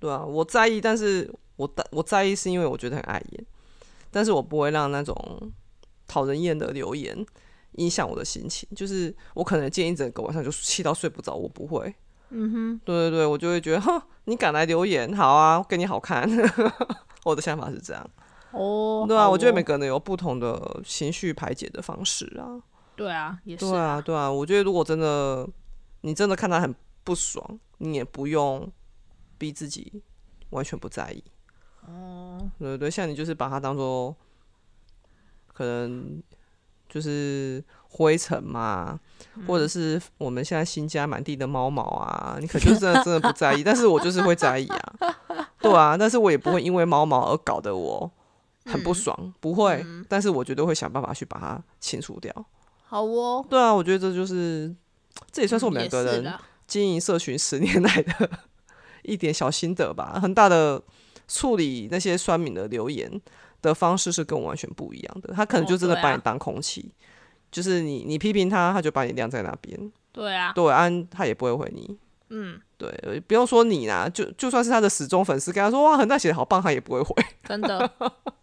[0.00, 3.46] 对啊，我在意，但是我在我在意是因为我觉得很碍眼，
[4.10, 5.14] 但是我不会让那种
[6.06, 7.24] 讨人厌的留言
[7.72, 8.68] 影响我的心情。
[8.74, 11.94] 就是我可能今天一整个晚上就气到睡不着，我不会。
[12.30, 16.28] 嗯哼，对对对，我就会觉得，哼，你敢来留言，好啊，给你好看。
[17.24, 18.10] 我的想法是这样。
[18.52, 22.60] 哦，对啊，我觉得哦每个人有不同的情绪排解的方式啊。
[22.96, 25.48] 对啊，也是对啊，对啊，我觉得如果真的
[26.00, 28.70] 你真的看他很不爽，你也不用
[29.36, 30.02] 逼自己
[30.50, 31.22] 完全不在意。
[31.86, 34.14] 哦，对对对，像你就是把它当做
[35.52, 36.22] 可能
[36.88, 38.98] 就是灰尘嘛，
[39.46, 44.94] 或者是我们现在新家满地的猫毛啊，你可能就真的真的不在意， 但是我就是会在意啊，
[45.60, 48.10] 对啊，但是我也不会因为猫毛而搞得我
[48.68, 52.32] 很不爽，不会，但是我绝对会想办法去把它清除掉。
[52.84, 54.74] 好哦，对啊，我觉得这就是
[55.30, 56.34] 这也算是我们两个人
[56.66, 58.30] 经营社群十年来的
[59.02, 60.18] 一点小心得吧。
[60.22, 60.82] 很大的
[61.26, 63.20] 处理那些酸敏的留言
[63.60, 65.34] 的方式是跟我完全不一样的。
[65.34, 66.92] 他可能哦就真的把你当空气，
[67.50, 69.92] 就是你你批评他，他就把你晾在那边。
[70.12, 71.96] 对啊，对，啊他也不会回你。
[72.30, 77.14] 嗯，对，呃不用说你啦，就就算是他的死忠粉丝，跟他说哇恒大写的好棒，他也不会回
[77.44, 77.90] 真的，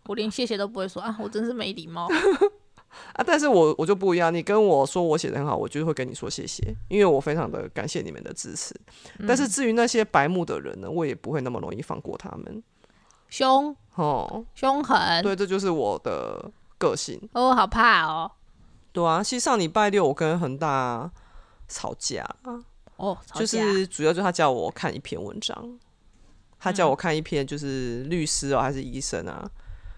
[0.08, 2.08] 我连谢谢都不会说啊，我真是没礼貌。
[3.14, 3.24] 啊。
[3.26, 8.74] 但是我我就不一样，你跟我说我写的很好，我就会跟你说谢谢，因为我非常的感谢你们的支持。
[9.28, 12.64] 但是至于那些白目的人呢，我也不会那么容易放过他们。
[13.28, 17.20] 凶哦，凶狠，对，这就是我的个性。
[17.34, 18.32] 哦，好怕哦，
[18.94, 21.12] 对啊，其实上礼拜六我跟恒大
[21.68, 22.24] 吵架，
[22.98, 25.78] 哦，就是主要就是他叫我看一篇文章，
[26.60, 29.50] 他叫我看一篇就是律师哦还是医生啊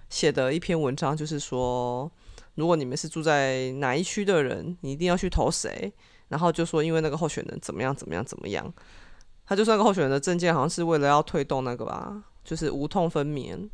[0.10, 2.12] 写的一篇文章，就是说
[2.56, 5.92] 如果你们是住在哪一区的人，你一定要去投谁，
[6.30, 8.74] 然后就说因为那个候选人怎么样怎么样怎么样，
[9.46, 13.70] 他就算那个候选人的证件好像是为了要推动那个吧，就是无痛分娩。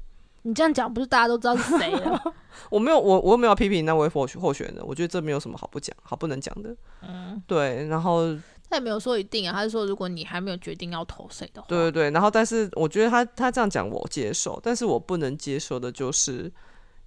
[0.46, 2.22] 你这样讲，不是大家都知道是谁了？
[2.70, 6.76] 我没有，我我又没有批评那位候候选人，我觉得这没有什么好不讲、好不能讲的。
[7.02, 8.36] 嗯，对，然后
[8.70, 16.52] 他也没有说一定啊，他是说如果你还没有决定要投谁的话，对对对，然后但是我觉得他他这样讲我接受，但是我不能接受的就是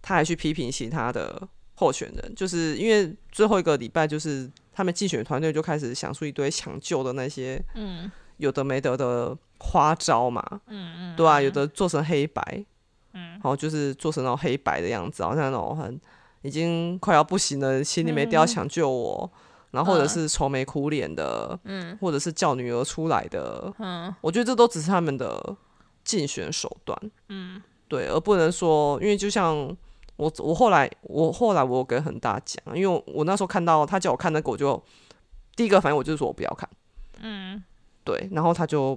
[0.00, 8.10] 他还去批评其他的候选人，就是因为最后一个礼拜就是他们竞选团队就开始想出一堆抢救的那些嗯。
[8.38, 12.42] 有的没得的花招嘛，嗯嗯，对啊，有的做成黑白，
[13.14, 15.98] 嗯，然后就是做成那种黑白的样子，好像那种很
[16.42, 19.32] 已经快要不行了，心里没地要抢救我，
[19.70, 20.08] 然后或者嗯。
[20.08, 21.96] 是愁眉苦脸的，嗯。
[22.00, 24.14] 或者是叫女儿出来的，嗯。
[24.20, 25.56] 我觉得这都只是他们的
[26.04, 26.98] 竞选手段，
[27.28, 29.56] 嗯，对，而不能说，因为就像
[30.16, 34.82] 我我后来我后来我有跟恒大讲，因为我我那时候看到他叫我看那个，我就
[35.56, 36.68] 第一个反应我就是说我不要看，
[37.20, 37.62] 嗯。
[38.04, 38.96] 对，然后他就，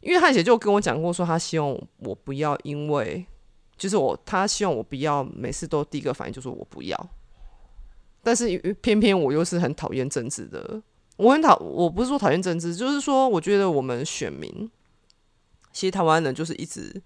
[0.00, 3.26] 因为汉姐就跟我讲过，说他希望我不要因为，
[3.76, 7.08] 就是我他希望我不要每次都第一个反应就是我不要，
[8.24, 10.82] 但是偏偏我又是很讨厌政治的，
[11.16, 14.70] 我很讨，我不是说讨厌政治，就是说我觉得我们选民，
[15.72, 17.02] 其实台湾人就是一直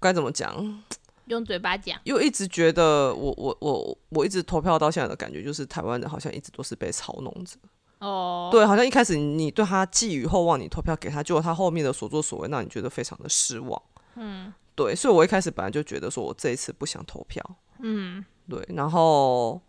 [0.00, 0.82] 该怎么讲，
[1.26, 7.56] 用嘴巴讲，又一直觉得我我我我一直投票到现在的感觉就是台湾人好像一直都是被操弄着。
[7.98, 13.80] 哦，对，好像一开始你对他寄予厚望，你投票给他，结果他后面的所作所为让你觉得非常的失望。
[14.16, 17.40] 嗯，对，所以我一开始本来就觉得说我这一次不想投票。
[17.78, 19.60] 嗯对，然后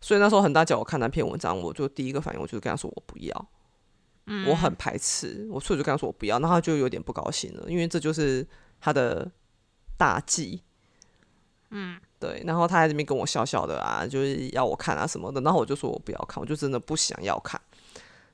[0.00, 3.48] 所以那时候很大叫我看那篇文章，我就第一个反应我就跟他说我不要，
[4.46, 8.46] 我很排斥，我所以我就跟他说我不要，然后他就有点不高兴了，因为这就是
[8.80, 9.30] 他的
[9.96, 10.62] 大忌。
[11.70, 17.60] 嗯，对，然后他在这边跟我笑笑的啊，就是要我看啊什么的，然后我就说我不要看，我就真的不想要看。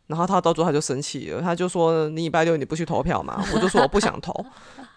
[0.07, 3.44] 然后他到最后他就生气了，他就说你礼拜六你不去投票嘛？
[3.54, 4.33] 我就说我不想投。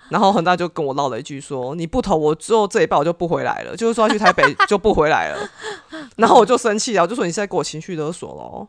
[0.10, 5.50] 然后恒大就跟我唠了一句说你不投我之后这一半我就不回来了，就是说要去台北就不回来了。
[6.18, 8.68] 然后我就生气了，我就说你是在给我情绪勒索喽。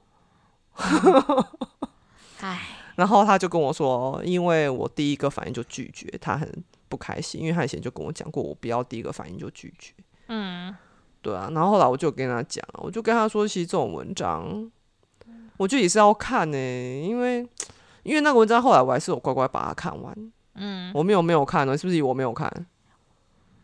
[2.40, 2.61] 唉，
[2.96, 6.51] 然后他就跟我说，因为我第一个反应就拒绝，他很
[6.88, 9.92] 不开心，因为他以前就跟我讲过，我不要第一个反应就拒绝。
[10.29, 10.74] 嗯
[11.20, 14.70] 对啊，然后后来我就跟他讲，我就跟他说，其实这种文章，
[15.57, 17.40] 我觉得也是要看呢、因为
[18.05, 22.50] 因为那个文章后来我还是有乖乖把它看完，嗯，我没有没有看呢，是不是以我没有看？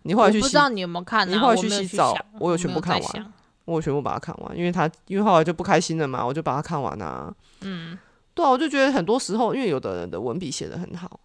[0.02, 1.24] 你后来去不知，道你有没有看啊？
[1.30, 3.32] 你后来去洗澡想我有全部看完
[3.64, 7.34] 我全部把它看完，因为他因为后来就不开心了嘛，我就把它看完啊。
[7.62, 7.98] 嗯，
[8.34, 11.18] 对啊，我就觉得很多时候，因为有的人的文笔写的很好，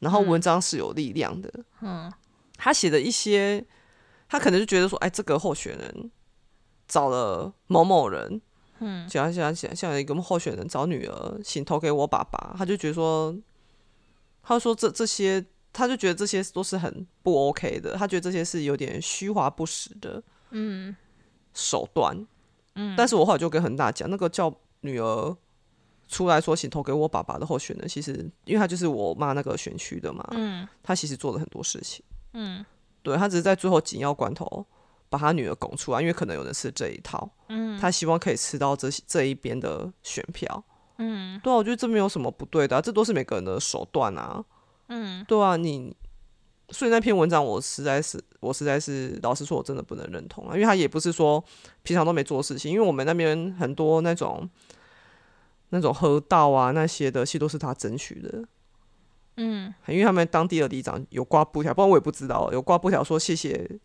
[0.00, 1.50] 然后文章是有力量的。
[1.80, 2.12] 嗯，
[2.58, 3.64] 他写的一些，
[4.28, 6.10] 他可能就觉得说，哎，这个候选人
[6.86, 8.38] 找了某某人，
[8.80, 13.34] 嗯，像像像像一个候选人找女儿，请投给我爸爸，他就觉得说，
[14.42, 20.22] 他说这这些，他就觉得这些都是很不 OK 的，他觉得这些是有点虚华不实的。
[20.50, 20.94] 嗯。
[21.54, 22.14] 手段，
[22.76, 25.36] 嗯，但是我后来就跟恒大讲，那个叫女儿
[26.06, 28.12] 出来说请投给我爸爸的候选人，其实
[28.44, 32.64] 因为他就是我妈那个选区的嘛，嗯，他其实做了很多事情，嗯，
[33.02, 34.64] 对他只是在最后紧要关头
[35.08, 40.62] 把他女儿拱出来，因为可能有人吃这一套，嗯，他希望可以吃到这这一边的选票，
[40.98, 44.44] 嗯，对啊，我觉得这没有什么不对的，这都是每个人的手段啊，
[44.88, 45.96] 嗯，对啊，你。
[46.70, 51.42] 所以那篇文章我实在是，我实在是老实说，我真的不能认同啊，因为他也不是说
[51.82, 54.46] 平常都没做事情，因为我们那边很多那种
[55.70, 58.44] 那种河道啊那些的，其实都是他争取的。
[59.38, 63.80] 嗯，因为他们当地的里长有挂布条，不然我也不知道有挂布条说谢谢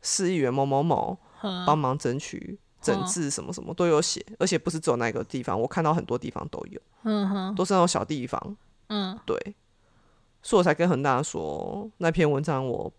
[0.00, 1.18] 市议员某某某
[1.66, 8.56] 帮忙争取整治什么什么都有写，而且不是只有那个地方，我看到很多地方都有，嗯哼，都是那种小地方，
[8.88, 9.54] 嗯，对。
[10.42, 12.92] 所以我才跟恒大说那篇文章我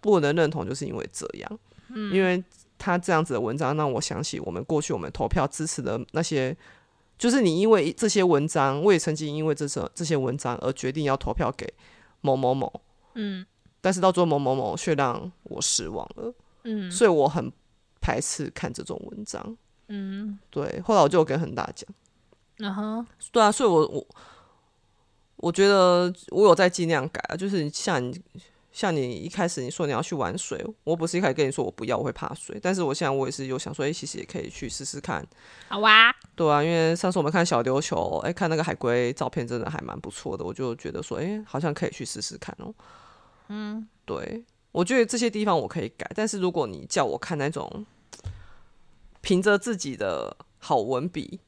[0.00, 2.42] 不能认同，就是因为这样，嗯，因为
[2.78, 6.56] 他这样子的文章让我想起我们过去我们投票支持的那些，
[7.18, 11.66] 就是你因为这些文章，我也曾经因为这些这些文章而决定要投票给
[12.20, 12.72] 某某某，
[13.14, 13.44] 嗯，
[13.80, 17.52] 但是到最后某某某却让我失望了，嗯，所以我很
[18.02, 19.56] 排斥看这种文章，
[19.88, 21.88] 嗯，对，后来我就跟恒大讲，
[22.58, 24.06] 嗯哼，对啊，所以我我。
[25.36, 28.22] 我觉得我有在尽量改啊，就是像你
[28.70, 35.26] 像你一开始你说你要去玩水，我不是一开始跟你说我不要，我会怕水，但是我现在我也是有想说，哎，其实也可以去试试看。
[35.66, 42.72] 好啊，对啊，因为上次我们看小琉球，哎，看那个海龟照片真的还蛮不错的，我就觉得说，哎，好像可以去试试看哦。
[43.48, 47.86] 嗯，对，我觉得这些地方我可以改，但是如果你叫我看那种
[49.20, 51.40] 凭着自己的好文笔，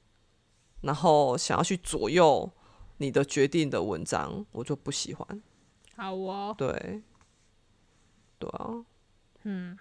[0.82, 2.50] 然后想要去左右。
[2.98, 5.42] 你的决定的文章，我就不喜欢。
[5.96, 6.54] 好哦。
[6.56, 7.02] 对，
[8.38, 8.84] 对啊。
[9.42, 9.76] 嗯。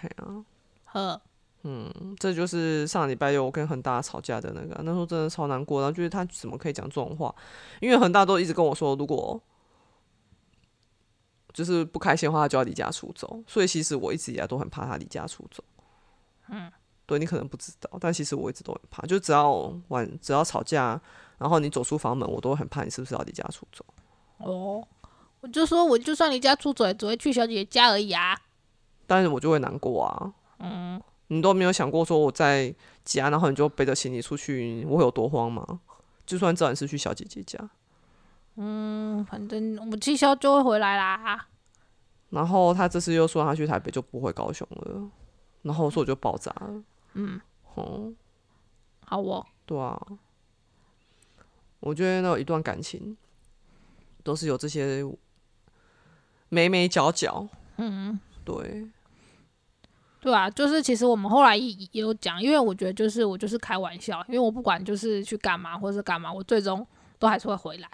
[0.00, 0.42] 嘿啊。
[0.86, 1.20] 呵。
[1.64, 7.32] 嗯，这就是上礼拜六我跟恒大吵架的那个，那时候真的超难过，然后觉得他怎么可以讲这种话？
[7.82, 9.38] 因为恒大都一直跟我说，如果
[11.54, 13.42] 就是不开心的话，他就要离家出走。
[13.46, 15.64] 所以其实我一直以来都很怕他离家出走。
[16.50, 16.70] 嗯。
[17.06, 20.98] 对你可能不知道，但其实我一直都很怕，就只要晚只要吵架。
[21.36, 23.84] 然后你走出房门，我都很怕你是不是要离家出走。
[24.38, 24.82] 哦，
[25.40, 28.34] 我就说，我就算离家出走，只会去小姐姐家而已啊。
[29.06, 30.32] 但是我就会难过啊。
[30.60, 31.00] 嗯。
[31.26, 35.80] 你都没有想过说我在家，然后你就背着行李出去，我会有多慌吗？
[36.24, 37.58] 就算知道你是去小姐姐家。
[38.56, 41.46] 嗯，反正我们气消就会回来啦。
[42.30, 45.10] 然后他这次又说他去台北就不回高雄了，
[45.62, 46.82] 然后说我就爆炸了。
[47.14, 47.40] 嗯。
[47.74, 48.12] 哦。
[49.04, 49.46] 好哦。
[49.66, 50.00] 对啊。
[51.80, 53.14] 我觉得那一段感情
[54.22, 55.04] 都是有这些
[56.48, 58.88] 眉眉角角，嗯，对，
[60.20, 66.86] 对啊，就是其实我们后来也有讲，因为我觉得就是我就是开玩笑，因为我不管就是去干嘛或者是干嘛，我最终
[67.18, 67.90] 都还是会回来，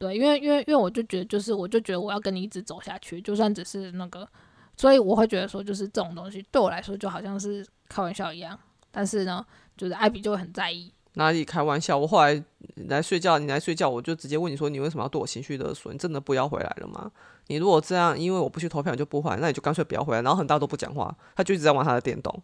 [0.00, 4.26] 对，因为因为因为我就觉得就是我就觉得我要跟你一直走下去，就算只是那个，
[4.74, 8.58] 所以我会觉得说就是这种东西对我来说就好像是开玩笑一样，
[8.90, 9.44] 但是呢，
[9.76, 10.90] 就是艾比就会很在意。
[11.14, 11.98] 哪里开玩笑？
[11.98, 12.42] 我后来
[12.88, 15.92] 来睡觉，你来睡觉，我就直接问你说，你为什么要对我情绪勒索？
[15.92, 17.10] 你真的不要回来了吗？
[17.48, 20.22] 你如果这样，因为我不去投票，你就不回来，那你就干脆不要回来。
[20.22, 22.42] 然后很大都不讲话，他就一直在玩他的电动。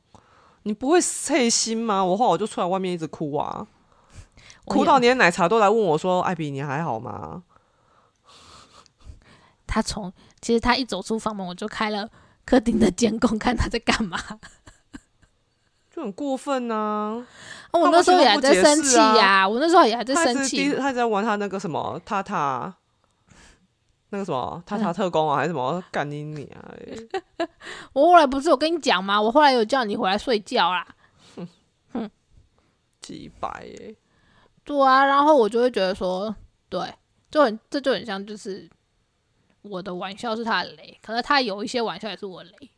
[0.64, 2.04] 你不会碎心吗？
[2.04, 3.66] 我后来我就出来外面一直哭啊，
[4.64, 7.42] 哭到连奶茶都来问我说：“艾比，你还好吗？”
[9.66, 12.08] 他从其实他一走出房门，我就开了
[12.44, 14.18] 客厅的监控，看他在干嘛。
[15.90, 17.24] 就很过分呐！
[17.72, 20.74] 我那时候也还在生气呀，我那时候也还在生气。
[20.74, 22.74] 他在玩他那个什么塔塔，
[24.10, 26.68] 那个什么塔塔特工啊，还是什么干你你啊！
[27.94, 29.18] 我后来不是有跟你讲吗？
[29.20, 30.86] 我后来有叫你回来睡觉啦。
[31.94, 32.10] 哼，
[33.00, 33.96] 几百耶！
[34.66, 36.34] 对啊，然后我就会觉得说，
[36.68, 36.92] 对，
[37.30, 38.68] 就很这就很像，就是
[39.62, 42.50] 我的玩笑是他的雷，可是他有一些玩笑也是我雷。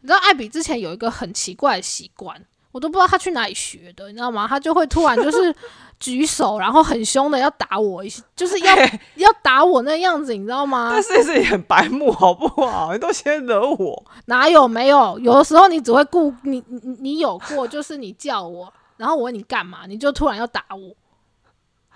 [0.00, 2.36] 你知道艾比之前有一个很奇怪的习惯，
[2.72, 4.46] 我我都不知道他去哪里学的，你知道吗？
[4.46, 5.54] 他就会突然就是
[5.98, 8.04] 举手，然后很凶的要打我
[8.36, 8.76] 就是要
[9.14, 11.02] 要打我那样子，你知道吗但？
[11.02, 12.92] 是是你很白目好不好？
[12.92, 15.18] 你都先惹我，哪有没有？
[15.20, 20.94] 有的时候你只会顾你你你有过，就是你叫我，然后我问你干嘛，你就突然要打我。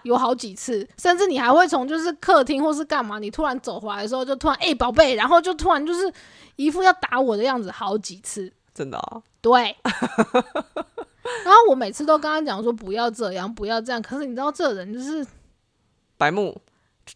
[0.03, 6.11] 有好几次，甚至你还会从就是客厅或是干嘛，你突然走回来的时候，就突然哎宝贝，然后就突然就是
[6.57, 8.51] 一副要打我的样子，好几次。
[8.73, 9.77] 真的啊， 对，
[11.45, 14.01] 然后我每次都跟他讲说不要这样，不要这样。
[14.01, 15.27] 可是你知道这人就是
[16.17, 16.59] 白目。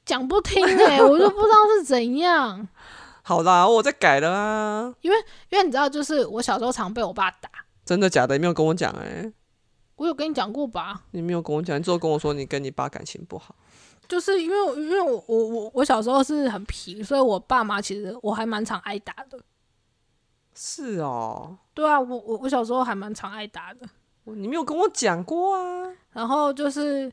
[0.05, 2.69] 讲不听哎、我就不知道是怎样。
[3.23, 5.17] 好啦，我在改了啊，因为
[5.49, 7.49] 因为你知道，就是我小时候常被我爸打，
[7.87, 8.35] 真的假的？
[8.35, 9.33] 你没有跟我讲哎、
[9.97, 11.03] 我有跟你讲过吧？
[11.13, 13.55] 你没有跟我讲，你只有跟我说你跟你爸感情不好。
[14.07, 19.39] 就是因为因为我我我我小时候是很皮，所以我爸妈其实我还蛮常挨打的。
[20.55, 23.81] 是哦，对啊，我我我小时候还蛮常挨打的。
[24.25, 25.91] 你没有跟我讲过啊。
[26.13, 27.11] 然后就是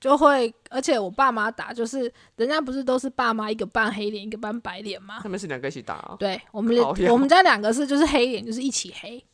[0.00, 5.20] 就会，而且我爸妈打，就是人家不是都是爸妈一个扮黑脸，一个扮白脸吗？
[5.22, 6.16] 他们是两个一起打啊。
[6.18, 6.76] 对我们
[7.10, 9.24] 我们家两个是就是黑脸，就是一起黑，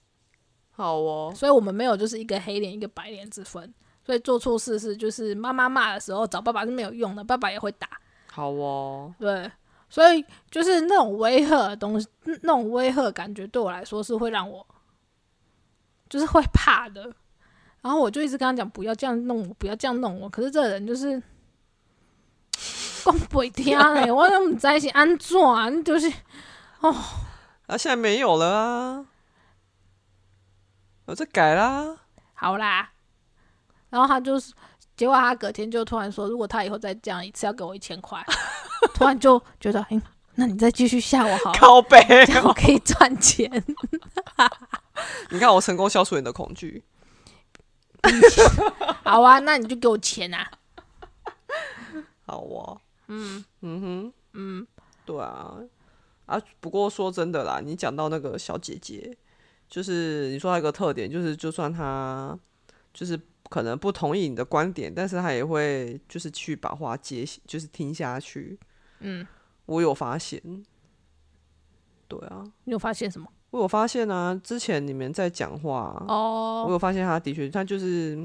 [0.80, 3.72] 好哦，所以我们没有就是一个黑脸一个白脸之分。
[4.02, 7.86] 所以做错事是就是妈妈骂的时候找爸爸是没有用的，爸爸也会打。
[8.32, 9.48] 好哦，对，
[9.90, 12.08] 所以就是那种威吓的东西，
[12.42, 14.66] 那种威吓感觉对我来说是会让我
[16.08, 17.12] 就是会怕的。
[17.82, 20.28] 然后我就一直跟他讲不要这样弄我，不要这样弄我。
[20.28, 21.22] 可是这个人就是
[23.04, 26.10] 讲不听嘞， 我都不知是安怎，你就是
[26.80, 26.90] 哦
[27.66, 29.06] 啊，现在没有了啊，
[31.10, 31.96] 我在改啦。
[32.34, 32.92] 好啦。
[33.90, 34.52] 然后他就是，
[34.96, 38.24] 结果他隔天就突然说，如果他以后再这样一次，要给我一千块。
[38.94, 40.00] 突然就觉得，哎、
[40.36, 43.50] 那你再继续吓我好了，靠背这样我可以赚钱。
[45.30, 46.84] 你看我成功消除你的恐惧。
[49.02, 50.48] 好啊，那你就给我钱啊。
[52.24, 54.66] 好哦，嗯嗯哼，嗯，
[55.04, 55.56] 对啊，
[56.26, 59.18] 啊，不过说真的啦，你讲到那个小姐姐，
[59.70, 62.38] 就是你说他一个特点，就是就算他
[62.92, 63.18] 就是
[63.48, 68.58] 可能不同意你的观点，但是他也会就是去把话接，就是听下去。
[68.98, 69.26] 嗯，
[69.66, 70.42] 我有发现，
[72.08, 73.26] 对啊，你有发现什么？
[73.50, 78.16] 我有发现啊，之前你们在讲话，哦我哦，有发现他的确，他就是，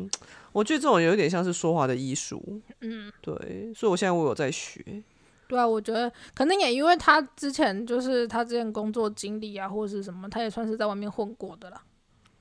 [0.52, 5.04] 我觉得这种有点像是说话的艺术，嗯，对，所以我现在我有在学，
[5.48, 11.82] 对啊，我觉得可能也因为他之前就是他之前工作经历啊，或者是什么，他也算是在外面混过的啦。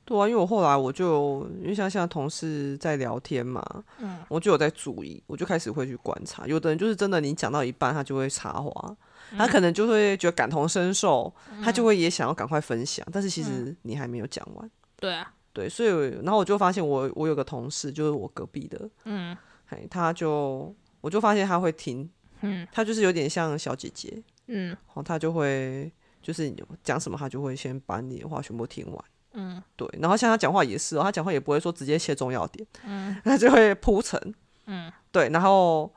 [0.05, 3.65] 对啊，因为我后来我就因为像现在同事在聊天嘛，
[3.99, 8.97] 嗯，我就有在注意，我就开始会去观察，有的人就是真的，你讲到一半他就会插话，
[9.37, 11.33] 他可能就会觉得感同身受，
[11.63, 15.89] 他就会也想要赶快分享，但是其实你还没有讲完，对啊，对，所以
[16.23, 19.37] 然后我就发现我我有个同事就是我隔壁的，嗯。
[19.67, 22.07] 嘿，他就我就发现他会听，
[22.45, 22.68] 嗯。
[22.70, 24.76] 他就是有点像小姐姐，嗯。
[24.92, 25.90] 哦，他就会
[26.22, 29.05] 就是你讲什么，他就会先把你的话全部听完。
[29.32, 29.62] 嗯。
[29.76, 33.16] 对，然后像他讲话也是哦，他讲话也不会说直接切重要点，嗯。
[33.24, 34.34] 他就会铺陈，
[34.66, 35.92] 嗯，对，然后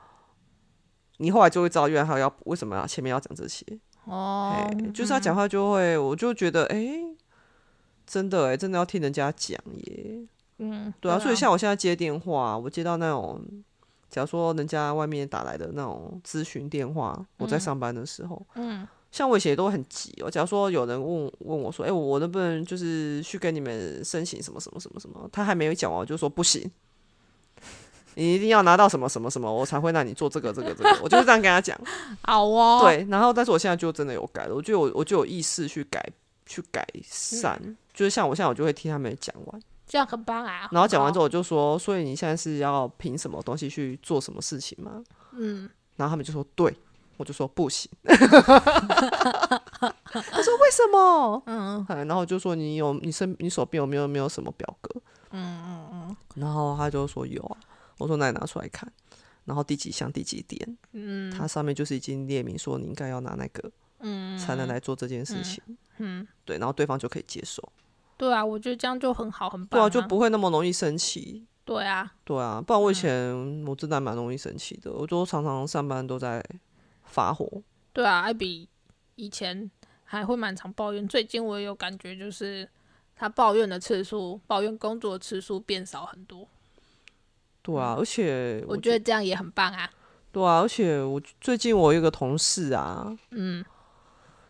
[1.18, 3.64] 你后来就会知道，原来他要为什么要前面要讲这些，
[4.04, 4.52] 哦。
[4.54, 7.00] 哎、，就是他讲话就会，我就觉得，哎、
[8.06, 10.20] 真的哎，真的要听人家讲耶，
[10.58, 13.40] 嗯，对啊，所以像我现在接电话，我接到那种，
[14.10, 20.30] 假如说人家外面打来的那种咨询电话，我在上班的时候，嗯像我以前也都很急哦。
[20.30, 26.70] 假如说有人问问我说：“哎、我能不能就是去跟你们申请什么什么什么什么？”他还没有讲完，我就说不行，
[28.16, 30.98] 你一定要拿到什么什么什么，我才会让你做这个这个这个。
[31.02, 31.74] 我就是这样跟他讲。
[32.20, 36.06] 好哦，，对，然后但是我现在就真的有改了，我就有我就有意识去改
[36.44, 37.58] 去改善，
[37.94, 40.68] 就是像我现在我就会听他们讲完，这样很棒啊。
[40.70, 46.76] 然后讲完之后我就说：“所以你现在是要凭什么东西去做什么事情吗？”嗯，然后他们就说对，
[47.16, 47.90] 我就说不行。
[48.04, 48.12] 他
[50.42, 51.42] 说为什么？
[51.46, 55.00] 嗯哎然后我就说你有你身你手边有没有没有什么表格？
[55.30, 57.56] 嗯嗯嗯然后他就说有啊。
[57.98, 58.90] 我说那你拿出来看。
[59.44, 63.70] 然后第几项第几点，嗯它上面就是已经列明说你应该要拿那个
[64.00, 65.62] 嗯，才能来做这件事情。
[65.96, 67.66] 嗯，对，然后对方就可以接受，
[68.18, 69.88] 对啊，我觉得这样就很好，很对啊。
[69.88, 71.46] 就不会那么容易生气。
[71.64, 76.44] 对啊，对啊，不然我以前我真的还蛮容易生气的，我就常常上班都在
[77.04, 77.46] 发火。
[77.92, 78.68] 对啊，艾比
[79.16, 79.70] 以前
[80.04, 82.68] 还会蛮常抱怨，最近我也有感觉，就是
[83.14, 86.48] 他抱怨的次数，抱怨工作的次数变少很多。
[87.60, 89.90] 对啊，而且我觉得这样也很棒啊。
[90.32, 93.62] 对啊，而且我最近我有一个同事啊，嗯，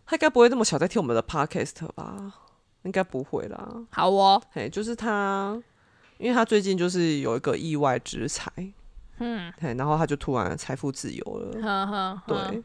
[0.06, 2.32] 他应该不会那么巧在听我们的 podcast 吧？
[2.82, 3.68] 应该不会啦。
[3.90, 5.60] 好哦，嘿，就是他，
[6.18, 8.50] 因为他最近就是有一个意外之财，
[9.18, 11.60] 嗯，嘿，然后他就突然财富自由了。
[11.62, 12.62] 呵呵，呵对，，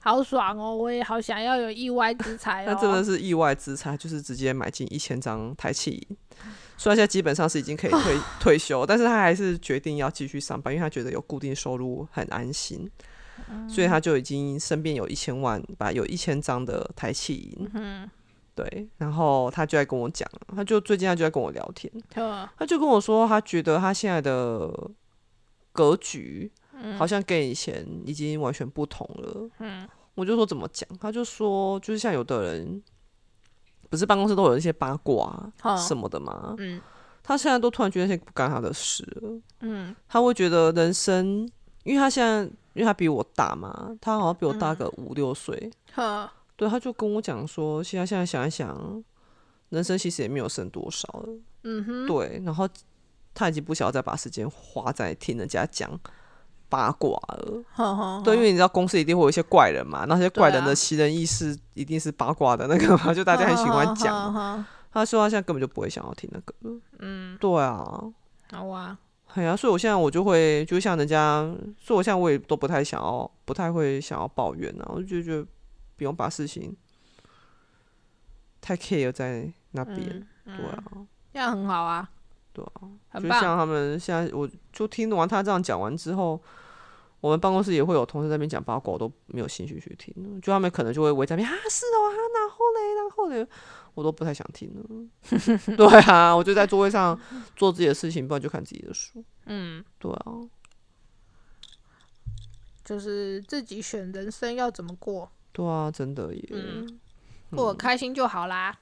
[0.00, 0.74] 好爽哦！
[0.74, 2.66] 我也好想要有意外之财哦。
[2.72, 6.16] 那真的是意外之财，就是直接买进一千张台气银。
[6.76, 12.88] 虽然现在基本上是已经可以 退退休，但是他还是决定要继续上班，因为他觉得有固定收入很安心，
[13.68, 17.70] 所以他就已经身边有一千万，把有一千张的台气银。
[17.74, 18.08] 嗯，
[18.58, 24.68] 对，然后他就在跟我讲，他就最近他就在跟我聊天，他就跟我说，他觉得他现在的
[25.70, 29.48] 格局嗯好像跟以前已经完全不同了。
[29.60, 32.82] 嗯，我就说怎么讲，他就说，就是像有的人，
[33.88, 35.52] 不是办公室都有一些八卦
[35.86, 36.56] 什么的嘛？
[36.58, 36.80] 嗯
[37.22, 41.46] 他现在都突然觉得那些不干他的事了，嗯他会觉得人生，
[41.84, 42.42] 因为他现在，
[42.72, 49.02] 因为他比我大嘛，他好像比我嗯大个五六岁，呵，对，他就跟我讲说，现在现在想一想，
[49.68, 51.28] 人生其实也没有剩多少了，
[51.62, 52.68] 嗯哼，对，然后
[53.32, 55.88] 他已经不想要再把时间花在听人家讲
[56.68, 64.66] 八卦了，呵呵，对，因为你知道公司一定会有一些怪人嘛，那些怪人的奇人异事一定是八卦的那个嘛，就大家很喜欢讲。
[64.90, 68.02] 他说他现在根本就不会想要听那个了，嗯，对啊，
[68.50, 68.98] 好啊，
[69.34, 71.42] 哎呀，所以我现在我就会，就像人家，
[71.78, 75.46] 所以我现在我也都不太想要，不太会想要抱怨啊，我就觉得
[75.98, 76.74] 不用把事情
[78.62, 80.84] 太 care 在那边，嗯，对啊，
[81.32, 82.08] 这样很好啊，
[82.54, 86.40] 对啊，就像他们现在，我就听完他这样讲完之后，
[87.20, 93.46] 我们办公室也会有同事在那边讲八卦，我都没有兴趣去听，就他们可能就会围在那边啊，是哦，啊，然后嘞，然后嘞，
[93.94, 95.76] 我都不太想听了。
[95.76, 97.18] 对啊，我就在座位上
[97.56, 99.24] 做自己的事情，不然就看自己的书。
[99.46, 100.32] 嗯， 对啊，
[102.84, 106.48] 就是自己选人生要怎么过，对啊，真的耶。
[106.52, 106.98] 嗯
[107.50, 108.76] 过得开心就好啦，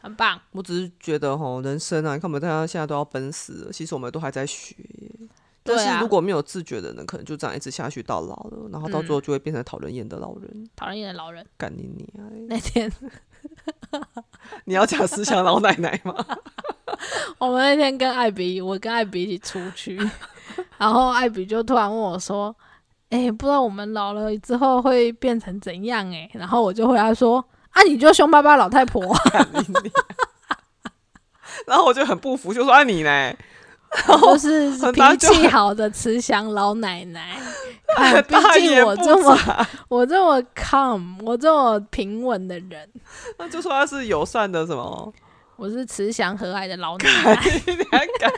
[0.00, 5.28] 很棒，我只是觉得哈，人生啊，你看我们大家现在都要奔死了，其实我们都还在学耶。
[5.62, 10.70] 但是如果没有自觉的人，可能就这样一直下去到老了，然后到最嗯后就会变成讨人厌的老人。
[10.76, 11.44] 讨人厌的老人。
[11.58, 12.24] 干你你啊！
[12.48, 12.90] 那天
[14.64, 16.14] 你要讲思想老奶奶吗？
[17.38, 19.98] 我们那天跟艾比，我跟艾比一起出去，
[20.78, 22.56] 然后艾比就突然问我说
[23.16, 29.14] ：“哎、不知道我们老了之后会变成怎样、欸？”哎，然后我就回答说：“啊，你就凶巴巴老太婆。
[31.66, 33.34] 然后我就很不服，就说：“啊你呢？
[34.06, 37.38] 就是脾气好的慈祥老奶奶。
[37.96, 38.36] 看，毕
[38.68, 39.38] 竟我这么
[39.88, 42.88] 我这么 calm，我这么平稳的人，
[43.38, 45.12] 那就说他是友善的什么？
[45.56, 48.30] 我是慈祥和蔼的老奶奶，你还敢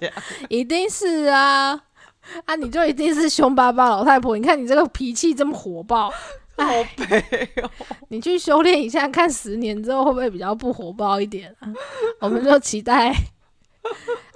[0.00, 0.10] 讲？
[0.48, 1.78] 一定是啊
[2.46, 2.56] 啊！
[2.56, 4.36] 你就一定是凶巴巴老太婆。
[4.36, 6.08] 你看你这个脾气这么火爆，
[6.56, 6.64] 好
[6.96, 7.70] 悲哦！
[8.08, 11.72] 你去修炼一下，看十年之后会不会比较不火爆一点啊？
[12.20, 13.14] 我们就期待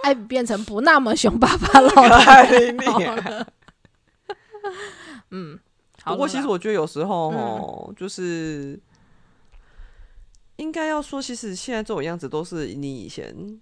[0.02, 1.88] 艾比变成不那么凶巴巴老
[2.20, 3.00] 太婆！
[3.00, 3.52] 了。
[5.30, 5.58] 嗯，
[6.02, 8.78] 好不过其实我觉得有时候嗯哦，就是
[10.56, 13.60] 应该要说，其实现在这种样子都是你以前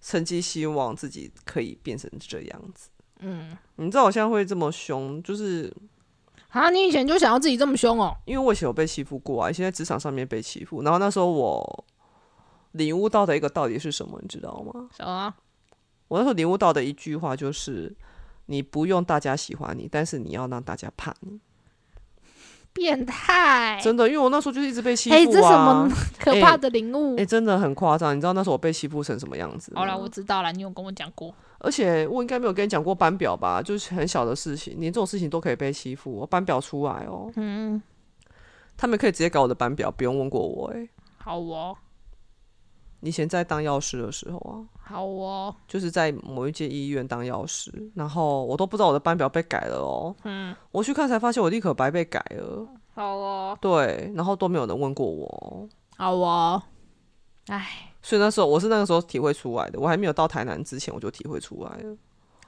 [0.00, 2.88] 曾经希望自己可以变成这样子。
[3.22, 5.72] 嗯，你知道我现在会这么凶，就是
[6.50, 8.16] 啊，你以前就想要自己这么凶哦？
[8.24, 11.84] 因为我以前有被欺负过啊，以前在职场上面被欺负，然后那时候我
[12.72, 14.88] 领悟到的一个道理是什么，你知道吗？
[14.96, 15.34] 什么？
[16.08, 17.94] 我那时候领悟到的一句话就是：
[18.46, 21.40] 你不用大家喜欢你，但是你要让大家怕你。
[22.72, 23.78] 变态！
[23.82, 25.18] 真的，因为我那时候就是一直被欺负啊。
[25.18, 27.16] 哎、这什么可怕的领悟？
[27.16, 29.72] 哎、真的很夸张，你知道那时候我被欺负成什么样子？
[29.74, 31.34] 好了，我知道了，你有跟我讲过。
[31.58, 33.62] 而且我应该没有跟你讲过班表吧？
[33.62, 36.10] 就是很小的事情，连这种事情都可以被欺负。
[36.10, 37.80] 我班表出来哦，嗯，
[38.76, 41.76] 他们可以直接搞我的班表，不用问过我、哎，好哦，
[43.00, 44.52] 以前在当药师的时候啊，
[44.92, 50.14] 好哦，就是在某一间医院当药师，然后我都不知道我的班表被改了哦。
[50.24, 55.68] 嗯，我去看才发现我立可白被改了，好哦，对，然后都没有人问过我哦。
[55.96, 56.62] 好哦。
[57.46, 61.96] 哎，所以那时候我是那个时候体会出来的，我还没有到台南之前我就体会出来了。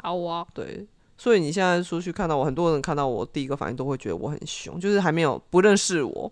[0.03, 0.87] 好哦，对，
[1.17, 6.31] 所以你现在出去看到我，很多人看到我第一个反应都会觉得我很凶，就是还没有不认识我，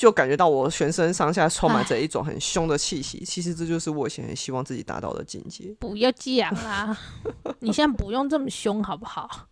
[0.00, 3.22] 就感觉到我全身上下充满着一种很凶的气息。
[3.22, 5.76] 其实这就是我以前很希望自己达到的境界。
[5.78, 6.96] 不要讲啦，
[7.60, 9.48] 你现在不用这么凶好不好？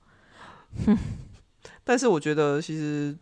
[1.85, 3.15] 但是我觉得其实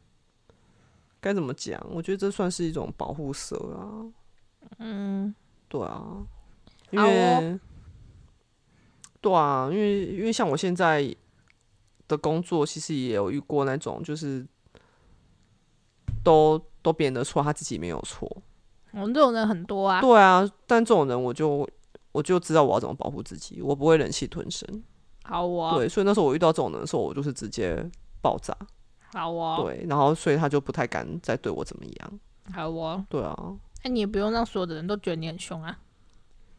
[1.21, 1.85] 该怎么讲？
[1.91, 4.07] 我觉得这算是一种保护色啊。
[4.79, 5.35] 嗯，
[5.69, 6.25] 对啊，
[6.93, 7.61] 因好为、哦
[9.21, 11.13] 对啊，因为因为像我现在
[12.07, 14.47] 的工作，其实也有遇过那种，就是
[16.23, 16.57] 都
[16.87, 18.31] 都别人的错，他自己没有错。
[18.93, 20.01] 我们这种人很多啊。
[20.01, 21.69] 对啊，但这种人我就
[22.13, 24.85] 我就知道我要怎么保护自己，我不会忍气吞声。
[25.25, 27.85] 好哦，对，所以那时候我遇到这种人的时候，我就是直接
[28.23, 28.57] 爆炸。
[29.13, 32.21] 好哦，对，然后所以他就不太敢再对我怎么样。
[32.53, 33.05] 好哦。
[33.09, 33.37] 对啊，
[33.83, 35.77] 那你也不用让所有的人都觉得你很凶啊。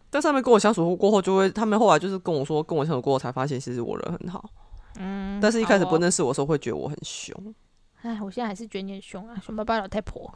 [0.09, 4.43] 但上面跟我相处过后，就会他们后来就是跟我说，跟我相处过后才发现，其实我人很好。
[4.99, 7.33] 嗯，但是一开始不认识我的时候，会觉得我很凶。
[8.01, 10.33] 哎，我现在还是觉得你很凶啊，凶巴巴老太婆，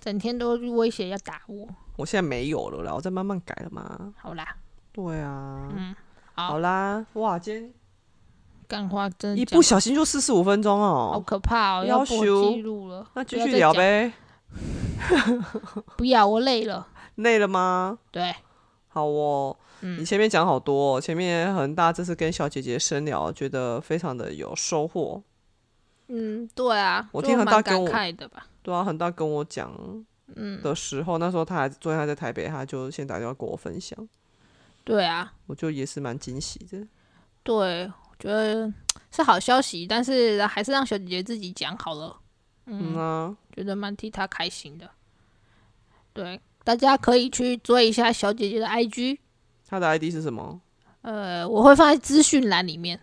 [0.00, 1.66] 整天都威胁要打我。
[1.96, 4.12] 我现在没有了啦，我在慢慢改了嘛。
[4.18, 4.56] 好啦，
[4.92, 5.94] 对啊，嗯，
[6.34, 7.72] 好好啦，哇，今天
[8.66, 11.22] 干话真的一不小心就四十五分钟哦好哦。
[11.24, 13.06] 可怕哦，要要破求纪录了。
[13.14, 13.52] 那继不要再讲。
[13.52, 14.12] 续聊呗。
[15.96, 16.86] 不要，我累了。
[17.16, 17.98] 累了吗？
[18.10, 18.34] 对，
[18.88, 25.22] 好哦，嗯你前面讲好多、哦，前面恒大，这次跟小姐姐深聊，觉得非常的有收获。
[26.08, 28.46] 嗯，对啊，我听恒就蛮感大跟我慨的吧。
[28.62, 29.72] 对啊，很大跟我讲
[30.36, 34.08] 嗯，的时候，那时候他还昨天还在台北，他就先打电话跟我分享，
[34.84, 36.86] 对啊，我就也是蛮惊喜的。
[37.42, 38.72] 对，我觉得
[39.10, 42.18] 是好消息，但是还是让小姐姐自己讲好了。
[42.66, 44.90] 嗯啊，觉得蛮替她开心的。
[46.12, 49.18] 对，大家可以去追一下小姐姐的 IG，
[49.66, 50.60] 她的 ID 是什么
[51.02, 53.00] 呃，我会放在资讯栏里面。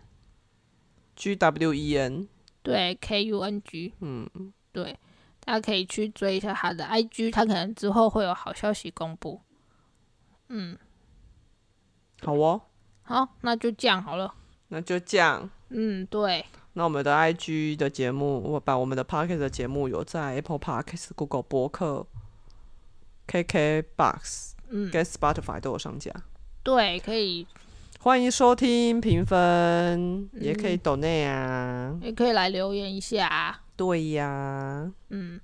[1.15, 2.27] ？G W E N。
[2.65, 4.27] 对，K U N G，嗯，
[4.71, 4.97] 对，
[5.39, 9.39] 大家可以去追一下他的 IG，他可能之后会有好消息公布。
[10.49, 10.77] 嗯，
[12.21, 12.61] 好哦，
[13.03, 14.33] 好，那就这样好了。
[14.69, 15.47] 那就这样。
[15.69, 16.43] 嗯，对，
[16.73, 22.07] 那我们的 IG 的节目，我把我们的 p o c k e t 的节目有在 Apple Podcast、Google 博客、
[23.27, 26.11] KK Box 嗯，跟 Spotify 都有上架。
[26.63, 27.45] 对，可以，
[28.05, 31.99] 欢迎收听、评分，也可以嗯 donate 啊。
[32.03, 33.59] 也可以来留言一下啊。
[33.75, 35.41] 对呀，嗯，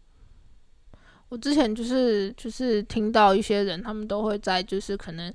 [1.30, 5.34] 我之前就是就是听到一些人，他们都会在就是可能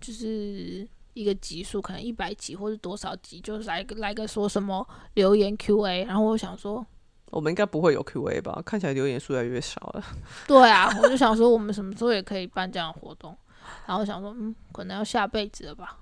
[0.00, 6.84] 就是一个集数，可能一百集或者多少集，就是来个来个说什么留言 Q&A，然后我想说，
[7.30, 8.60] 我们应该不会有 Q&A 吧？
[8.66, 10.04] 看起来留言数越来越少了。
[10.48, 13.38] 对啊，我就想说我们什么时候也可以办这样的活动，
[13.86, 15.98] 然后想说，嗯，可能要下辈子了吧，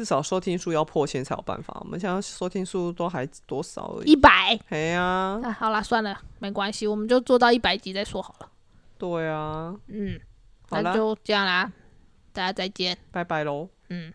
[0.00, 1.76] 至少收听数要破千才有办法。
[1.78, 4.12] 我们现在收听数都还多少而已。
[4.12, 4.58] 一百。
[4.70, 8.48] 哎呀，那好啦，算了，没关系，我们就做到一百集再说好了。
[8.96, 10.18] 对啊，嗯，
[10.70, 11.70] 那就这样啦，
[12.32, 12.96] 大家再见。
[13.10, 13.68] 拜拜喽。
[13.90, 14.10] 嗯。